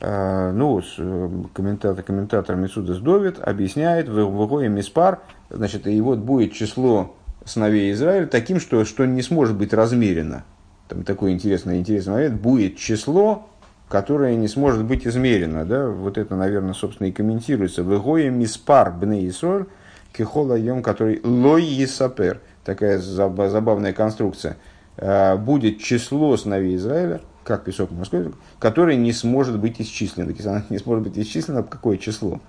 Э, 0.00 0.52
ну, 0.52 0.80
э, 0.80 1.30
комментатор, 1.52 2.04
комментатор 2.04 2.54
Мисудас 2.56 2.98
Довид 2.98 3.40
объясняет 3.40 4.08
в 4.08 4.68
Миспар, 4.68 5.20
значит, 5.50 5.86
и 5.86 6.00
вот 6.00 6.18
будет 6.18 6.52
число 6.52 7.16
сыновей 7.44 7.92
Израиля 7.92 8.26
таким, 8.26 8.60
что, 8.60 8.84
что 8.84 9.06
не 9.06 9.22
сможет 9.22 9.56
быть 9.56 9.72
размерено. 9.72 10.44
Там 10.88 11.02
такой 11.02 11.32
интересный, 11.32 11.78
интересный 11.78 12.12
момент. 12.12 12.40
Будет 12.40 12.76
число, 12.76 13.48
которое 13.88 14.36
не 14.36 14.48
сможет 14.48 14.84
быть 14.84 15.06
измерено. 15.06 15.64
Да? 15.64 15.88
Вот 15.88 16.16
это, 16.16 16.36
наверное, 16.36 16.74
собственно, 16.74 17.08
и 17.08 17.12
комментируется. 17.12 17.82
Вегоем 17.82 18.38
Миспар 18.38 18.92
Бне 18.92 19.28
Исроль 19.28 19.66
Кихола 20.12 20.56
Йом, 20.56 20.82
который 20.82 21.20
Лой 21.24 21.64
Есапер. 21.64 22.40
Такая 22.64 22.98
забавная 22.98 23.92
конструкция. 23.92 24.56
Э, 25.00 25.36
будет 25.36 25.80
число 25.80 26.36
сыновей 26.36 26.74
Израиля, 26.74 27.20
как 27.44 27.64
песок 27.64 27.92
морской, 27.92 28.32
который 28.58 28.96
не 28.96 29.12
сможет 29.12 29.58
быть 29.58 29.80
исчислен. 29.80 30.28
Если 30.28 30.48
она 30.48 30.64
не 30.70 30.78
сможет 30.78 31.04
быть 31.04 31.18
исчислена, 31.18 31.62
какое 31.62 31.98
число? 31.98 32.40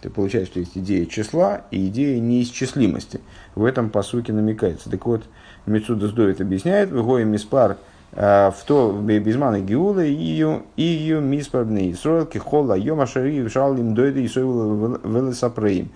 Ты 0.00 0.08
получаешь, 0.08 0.46
что 0.46 0.60
есть 0.60 0.78
идея 0.78 1.06
числа 1.06 1.62
и 1.72 1.88
идея 1.88 2.20
неисчислимости. 2.20 3.20
В 3.56 3.64
этом 3.64 3.90
по 3.90 4.02
сути 4.02 4.30
намекается. 4.30 4.88
Так 4.88 5.04
вот, 5.06 5.24
Мецуда 5.66 6.06
Сдовит 6.06 6.40
объясняет, 6.40 6.90
в 6.90 7.04
Гоя 7.04 7.24
Миспар 7.24 7.76
в 8.12 8.56
то 8.66 8.92
безманы 9.02 9.60
гиула 9.60 10.00
ию 10.00 10.62
ию 10.76 11.20
миспарбны 11.20 11.90
Исроил 11.90 12.24
кихола 12.24 12.72
йома 12.72 13.06
шари 13.06 13.46
шалим 13.48 13.94
дойды 13.94 14.24
и 14.24 14.28
велесапреим. 14.28 15.90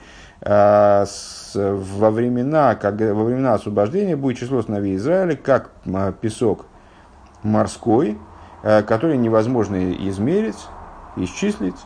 Во 0.44 2.10
времена, 2.10 2.74
как, 2.74 2.94
во 3.00 3.24
времена 3.24 3.54
освобождения 3.54 4.16
будет 4.16 4.38
число 4.38 4.62
сыновей 4.62 4.96
Израиля, 4.96 5.36
как 5.36 5.70
песок 6.20 6.66
морской, 7.44 8.18
который 8.62 9.18
невозможно 9.18 9.92
измерить, 10.08 10.66
исчислить. 11.16 11.76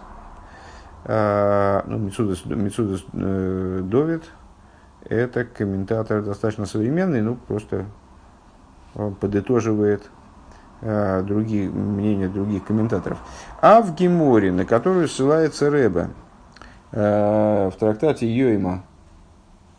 Ну, 1.07 1.99
Мицудас, 1.99 2.45
Мицудас 2.47 3.05
Довид, 3.13 4.25
это 5.05 5.45
комментатор 5.45 6.23
достаточно 6.23 6.65
современный, 6.67 7.21
ну, 7.21 7.37
просто 7.37 7.85
подытоживает 9.21 10.03
э, 10.81 11.23
другие, 11.23 11.69
мнения 11.69 12.29
других 12.29 12.65
комментаторов. 12.65 13.19
А 13.61 13.83
в 13.83 13.95
Геморе, 13.95 14.51
на 14.53 14.65
которую 14.65 15.09
ссылается 15.09 15.71
Рэбе, 15.71 16.01
э, 16.01 16.09
в 16.93 17.73
трактате 17.79 18.27
Йойма 18.27 18.85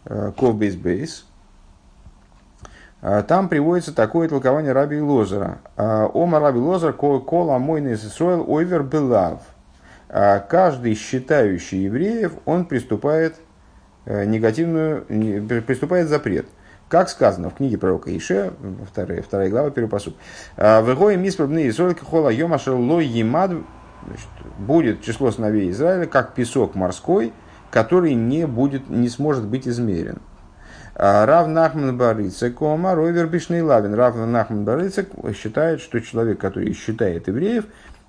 э, 0.05 0.31
Ковбейс 0.37 0.75
Бейс, 0.75 1.25
там 3.27 3.47
приводится 3.47 3.93
такое 3.93 4.27
толкование 4.27 4.73
Раби 4.73 4.99
Лозера. 4.99 5.59
Ома 5.77 6.39
Раби 6.39 6.59
Лозер 6.59 6.93
кол 6.93 7.51
амойный 7.51 7.93
Исроил 7.93 8.43
ойвер 8.51 8.81
белав. 8.81 9.43
Каждый 10.09 10.95
считающий 10.95 11.83
евреев, 11.83 12.33
он 12.45 12.65
приступает 12.65 13.35
негативную, 14.07 15.05
приступает 15.63 16.09
запрет. 16.09 16.47
Как 16.89 17.09
сказано 17.09 17.49
в 17.49 17.55
книге 17.55 17.77
пророка 17.77 18.15
Ише, 18.15 18.53
вторая, 18.89 19.21
вторая 19.21 19.49
глава, 19.49 19.71
первый 19.71 19.89
посуд. 19.89 20.15
«А, 20.55 20.81
Вегоя 20.81 21.17
миспробны 21.17 21.67
Израиль 21.67 21.95
хола 21.95 22.29
йомашер 22.29 22.75
лой 22.75 23.05
емад 23.05 23.51
будет 24.57 25.01
число 25.01 25.31
сыновей 25.31 25.69
Израиля, 25.71 26.05
как 26.05 26.33
песок 26.33 26.75
морской, 26.75 27.33
который 27.71 28.13
не, 28.13 28.47
будет, 28.47 28.89
не 28.89 29.09
сможет 29.09 29.45
быть 29.45 29.67
измерен. 29.67 30.19
«А, 30.95 31.25
Рав 31.25 31.47
Нахман 31.47 31.97
Барыцек, 31.97 32.55
Кома, 32.55 32.95
Ровер 32.95 33.27
Бишный 33.27 33.61
Лавин. 33.61 33.93
Рав 33.93 34.15
Нахман 34.15 34.65
Барыцек 34.65 35.09
считает, 35.35 35.79
что 35.79 36.01
человек, 36.01 36.39
который 36.39 36.73
считает 36.73 37.27
евреев, 37.27 37.65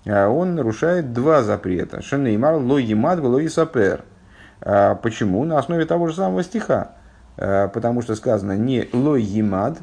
а, 0.06 0.28
он 0.28 0.54
нарушает 0.54 1.12
два 1.12 1.42
запрета. 1.42 2.00
Шенеймар 2.00 2.54
ло 2.54 2.78
емад 2.78 3.20
ло 3.20 3.46
сапер. 3.48 4.04
Почему? 4.60 5.44
На 5.44 5.58
основе 5.58 5.84
того 5.84 6.08
же 6.08 6.14
самого 6.14 6.42
стиха. 6.42 6.92
Э, 7.38 7.68
потому 7.68 8.02
что 8.02 8.16
сказано 8.16 8.56
не 8.56 8.88
лой 8.92 9.22
емад, 9.22 9.78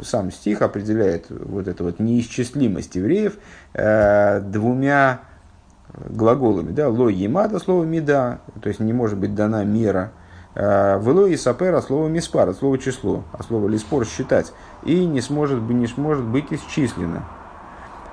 сам 0.00 0.30
стих 0.30 0.62
определяет 0.62 1.26
вот 1.30 1.66
эту 1.66 1.82
вот 1.84 1.98
неисчислимость 1.98 2.94
евреев 2.94 3.38
э, 3.74 4.40
двумя 4.40 5.22
глаголами. 5.94 6.72
Да? 6.72 6.88
Лой 6.88 7.14
емада 7.14 7.58
слово 7.58 7.84
меда, 7.84 8.40
то 8.60 8.68
есть 8.68 8.80
не 8.80 8.92
может 8.92 9.18
быть 9.18 9.34
дана 9.34 9.64
мера. 9.64 10.12
Э, 10.54 10.98
в 10.98 11.08
лой 11.08 11.32
и 11.32 11.36
сапера 11.36 11.80
слово 11.80 12.08
миспар, 12.08 12.52
слово 12.54 12.78
число, 12.78 13.24
а 13.32 13.42
слово 13.42 13.68
лиспор 13.68 14.04
считать. 14.04 14.52
И 14.84 15.04
не 15.06 15.20
сможет, 15.20 15.62
не 15.62 15.86
сможет 15.86 16.24
быть 16.24 16.46
исчислено. 16.50 17.24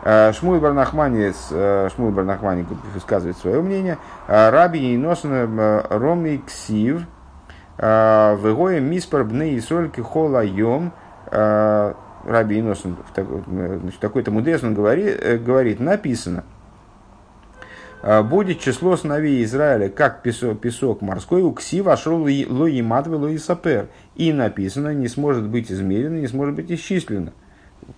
Шмуль 0.02 0.60
Барнахманец, 0.62 1.50
Шмуль 1.50 2.14
Барнахмани 2.14 2.66
высказывает 2.94 3.38
свое 3.38 3.62
мнение. 3.62 3.98
Раби 4.28 4.96
Носен 4.96 5.50
Роми 5.90 6.38
Ксив– 6.38 7.02
а, 7.82 8.36
Вегоя 8.36 8.82
миспар 8.82 9.24
бны 9.24 9.54
и 9.54 9.62
сольки 9.62 10.02
хола 10.02 10.44
йом. 10.44 10.92
А, 11.28 11.96
Раби 12.26 12.60
Иносен, 12.60 12.98
в 13.16 14.00
такой-то 14.00 14.30
мудрец 14.30 14.62
он 14.62 14.74
говорит, 14.74 15.18
э, 15.22 15.38
говорит, 15.38 15.80
написано, 15.80 16.44
«А, 16.44 16.59
будет 18.02 18.60
число 18.60 18.96
сыновей 18.96 19.44
Израиля, 19.44 19.90
как 19.90 20.22
песок, 20.22 20.62
песок 20.62 21.02
морской, 21.02 21.42
у 21.42 21.52
кси 21.52 21.82
вошел 21.82 22.22
ло 22.22 22.66
ематве 22.66 23.16
ло 23.16 23.38
сапер. 23.38 23.90
И 24.16 24.32
написано, 24.34 24.94
не 24.94 25.08
сможет 25.08 25.48
быть 25.48 25.72
измерено, 25.72 26.18
не 26.18 26.28
сможет 26.28 26.56
быть 26.56 26.72
исчислено. 26.72 27.34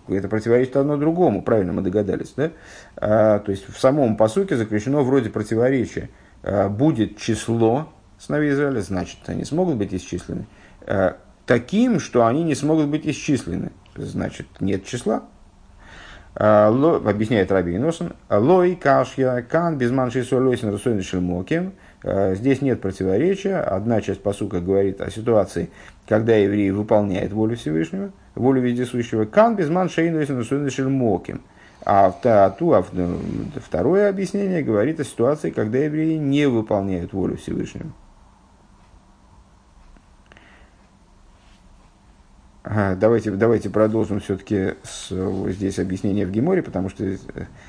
Это 0.07 0.27
противоречит 0.27 0.77
одно 0.77 0.97
другому, 0.97 1.41
правильно 1.41 1.73
мы 1.73 1.81
догадались, 1.81 2.33
да? 2.35 2.51
А, 2.95 3.39
то 3.39 3.51
есть 3.51 3.67
в 3.67 3.79
самом 3.79 4.15
посуке 4.17 4.55
заключено 4.55 5.01
вроде 5.01 5.29
противоречия. 5.29 6.09
А, 6.43 6.69
будет 6.69 7.17
число 7.17 7.89
сыновей 8.17 8.51
Израиля, 8.51 8.81
значит, 8.81 9.17
они 9.27 9.43
смогут 9.43 9.75
быть 9.75 9.93
исчислены. 9.93 10.45
Таким, 11.45 11.99
что 11.99 12.25
они 12.25 12.43
не 12.43 12.55
смогут 12.55 12.87
быть 12.87 13.05
исчислены, 13.05 13.71
значит, 13.95 14.47
нет 14.59 14.85
числа. 14.85 15.23
Ло, 16.39 16.95
объясняет 16.95 17.51
Раби 17.51 17.77
Носен. 17.77 18.13
Лой 18.29 18.75
кашья 18.75 19.45
кан 19.47 19.77
без 19.77 19.91
манши 19.91 20.23
солойсен 20.23 20.71
рассойный 20.71 21.03
шельмоким. 21.03 21.73
Э, 22.03 22.35
здесь 22.35 22.61
нет 22.61 22.81
противоречия. 22.81 23.57
Одна 23.57 24.01
часть 24.01 24.23
посука 24.23 24.59
говорит 24.59 25.01
о 25.01 25.11
ситуации, 25.11 25.69
когда 26.07 26.35
евреи 26.35 26.69
выполняют 26.69 27.33
волю 27.33 27.57
Всевышнего, 27.57 28.11
волю 28.35 28.61
вездесущего. 28.61 29.25
Кан 29.25 29.55
без 29.55 29.69
манши 29.69 30.09
рассойный 30.09 30.69
шельмоким. 30.69 31.41
А, 31.83 32.11
ту, 32.59 32.73
а 32.73 32.85
второе 33.55 34.09
объяснение 34.09 34.61
говорит 34.61 34.99
о 34.99 35.03
ситуации, 35.03 35.49
когда 35.49 35.79
евреи 35.79 36.17
не 36.17 36.45
выполняют 36.47 37.11
волю 37.11 37.37
Всевышнего. 37.37 37.91
Давайте, 42.63 43.31
давайте 43.31 43.71
продолжим 43.71 44.19
все-таки 44.19 44.75
здесь 45.09 45.79
объяснение 45.79 46.27
в 46.27 46.31
Геморе, 46.31 46.61
потому 46.61 46.89
что, 46.89 47.03
э, 47.03 47.17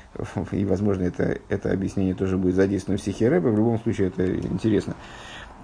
и, 0.51 0.65
возможно, 0.65 1.01
это, 1.03 1.39
это 1.49 1.71
объяснение 1.71 2.13
тоже 2.13 2.37
будет 2.37 2.53
задействовано 2.53 2.99
в 2.99 3.01
стихе 3.01 3.29
Рэба. 3.29 3.47
В 3.47 3.57
любом 3.57 3.79
случае, 3.79 4.09
это 4.09 4.23
интересно. 4.35 4.93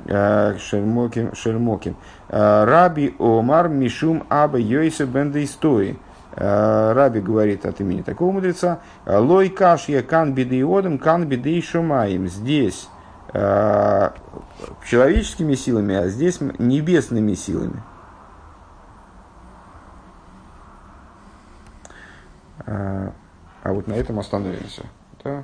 А, 0.07 0.57
Шермоким, 0.57 1.35
Шермоким. 1.35 1.95
А, 2.29 2.65
Раби 2.65 3.13
Омар 3.19 3.69
Мишум 3.69 4.25
Аба 4.29 4.57
Йойса 4.57 5.05
Бенда 5.05 5.43
Истори. 5.43 5.97
А, 6.33 6.95
Раби 6.95 7.19
говорит 7.19 7.67
от 7.67 7.79
имени 7.81 8.01
такого 8.01 8.31
мудреца. 8.31 8.79
Лой 9.05 9.49
кашья 9.49 10.01
кан 10.01 10.33
биды 10.33 10.65
одам, 10.65 10.97
кан 10.97 11.27
биды 11.27 11.61
шумаем. 11.61 12.27
Здесь 12.27 12.89
человеческими 13.31 15.53
силами, 15.53 15.93
а 15.93 16.07
здесь 16.07 16.39
небесными 16.57 17.35
силами. 17.35 17.83
А, 22.65 23.13
а 23.63 23.73
вот 23.73 23.87
на 23.87 23.93
этом 23.93 24.19
остановимся. 24.19 24.83
Да? 25.23 25.43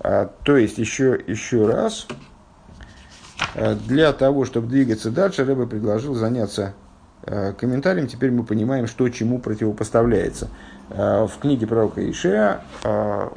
А, 0.00 0.32
то 0.44 0.56
есть, 0.56 0.78
еще, 0.78 1.20
еще 1.26 1.66
раз, 1.66 2.06
а, 3.54 3.74
для 3.74 4.12
того, 4.12 4.44
чтобы 4.44 4.68
двигаться 4.68 5.10
дальше, 5.10 5.44
Рэбе 5.44 5.66
предложил 5.66 6.14
заняться 6.14 6.74
комментарием. 7.58 8.06
Теперь 8.06 8.30
мы 8.30 8.44
понимаем, 8.44 8.86
что 8.86 9.08
чему 9.08 9.40
противопоставляется. 9.40 10.48
В 10.88 11.32
книге 11.40 11.66
пророка 11.66 12.08
Ишея 12.08 12.60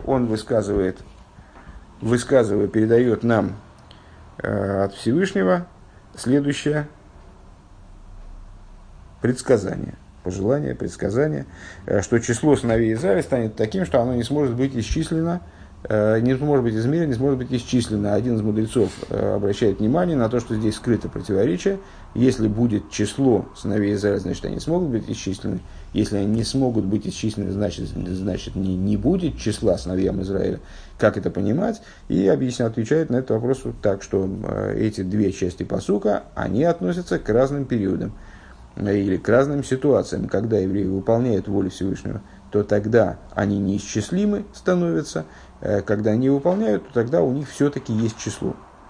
он 0.05 0.27
высказывает, 0.27 0.99
высказывая, 1.99 2.67
передает 2.67 3.23
нам 3.23 3.55
от 4.37 4.93
Всевышнего 4.93 5.65
следующее 6.13 6.87
предсказание– 9.21 9.95
пожелание, 10.29 10.75
предсказание, 10.75 11.45
э, 11.87 12.01
что 12.01 12.19
число 12.19 12.55
сыновей 12.55 12.93
Израиля 12.93 13.23
станет 13.23 13.55
таким, 13.55 13.85
что 13.85 13.99
оно 13.99 14.13
не 14.13 14.23
сможет 14.23 14.55
быть 14.55 14.75
исчислено, 14.75 15.41
э, 15.83 16.19
не 16.19 16.35
сможет 16.37 16.63
быть 16.63 16.75
измерено, 16.75 17.07
не 17.07 17.15
сможет 17.15 17.39
быть 17.39 17.51
исчислено. 17.51 18.13
Один 18.13 18.35
из 18.35 18.41
мудрецов 18.43 18.91
э, 19.09 19.35
обращает 19.35 19.79
внимание 19.79 20.15
на 20.15 20.29
то, 20.29 20.39
что 20.39 20.55
здесь 20.55 20.75
скрыто 20.75 21.09
противоречие. 21.09 21.79
Если 22.13 22.47
будет 22.47 22.91
число 22.91 23.47
сыновей 23.55 23.95
Израиля, 23.95 24.19
значит, 24.19 24.45
они 24.45 24.59
смогут 24.59 24.89
быть 24.89 25.09
исчислены. 25.09 25.61
Если 25.93 26.17
они 26.17 26.27
не 26.27 26.43
смогут 26.43 26.85
быть 26.85 27.07
исчислены, 27.07 27.51
значит, 27.51 27.87
значит 27.87 28.55
не, 28.55 28.75
не 28.75 28.97
будет 28.97 29.39
числа 29.39 29.79
сыновьям 29.79 30.21
Израиля. 30.21 30.59
Как 30.99 31.17
это 31.17 31.31
понимать? 31.31 31.81
И 32.07 32.27
объясняет, 32.27 32.73
отвечает 32.73 33.09
на 33.09 33.17
этот 33.17 33.31
вопрос 33.31 33.63
так, 33.81 34.03
что 34.03 34.29
эти 34.75 35.01
две 35.01 35.31
части 35.31 35.63
посука, 35.63 36.23
они 36.35 36.63
относятся 36.65 37.17
к 37.17 37.27
разным 37.29 37.65
периодам 37.65 38.13
или 38.79 39.17
к 39.17 39.27
разным 39.27 39.63
ситуациям, 39.63 40.27
когда 40.27 40.57
евреи 40.57 40.85
выполняют 40.85 41.47
волю 41.47 41.69
Всевышнего, 41.69 42.21
то 42.51 42.63
тогда 42.63 43.17
они 43.33 43.59
неисчислимы 43.59 44.45
становятся, 44.53 45.25
э, 45.61 45.81
когда 45.81 46.15
не 46.15 46.29
выполняют, 46.29 46.87
то 46.87 46.93
тогда 46.93 47.21
у 47.21 47.31
них 47.31 47.49
все-таки 47.49 47.93
есть 47.93 48.17
число. 48.17 48.55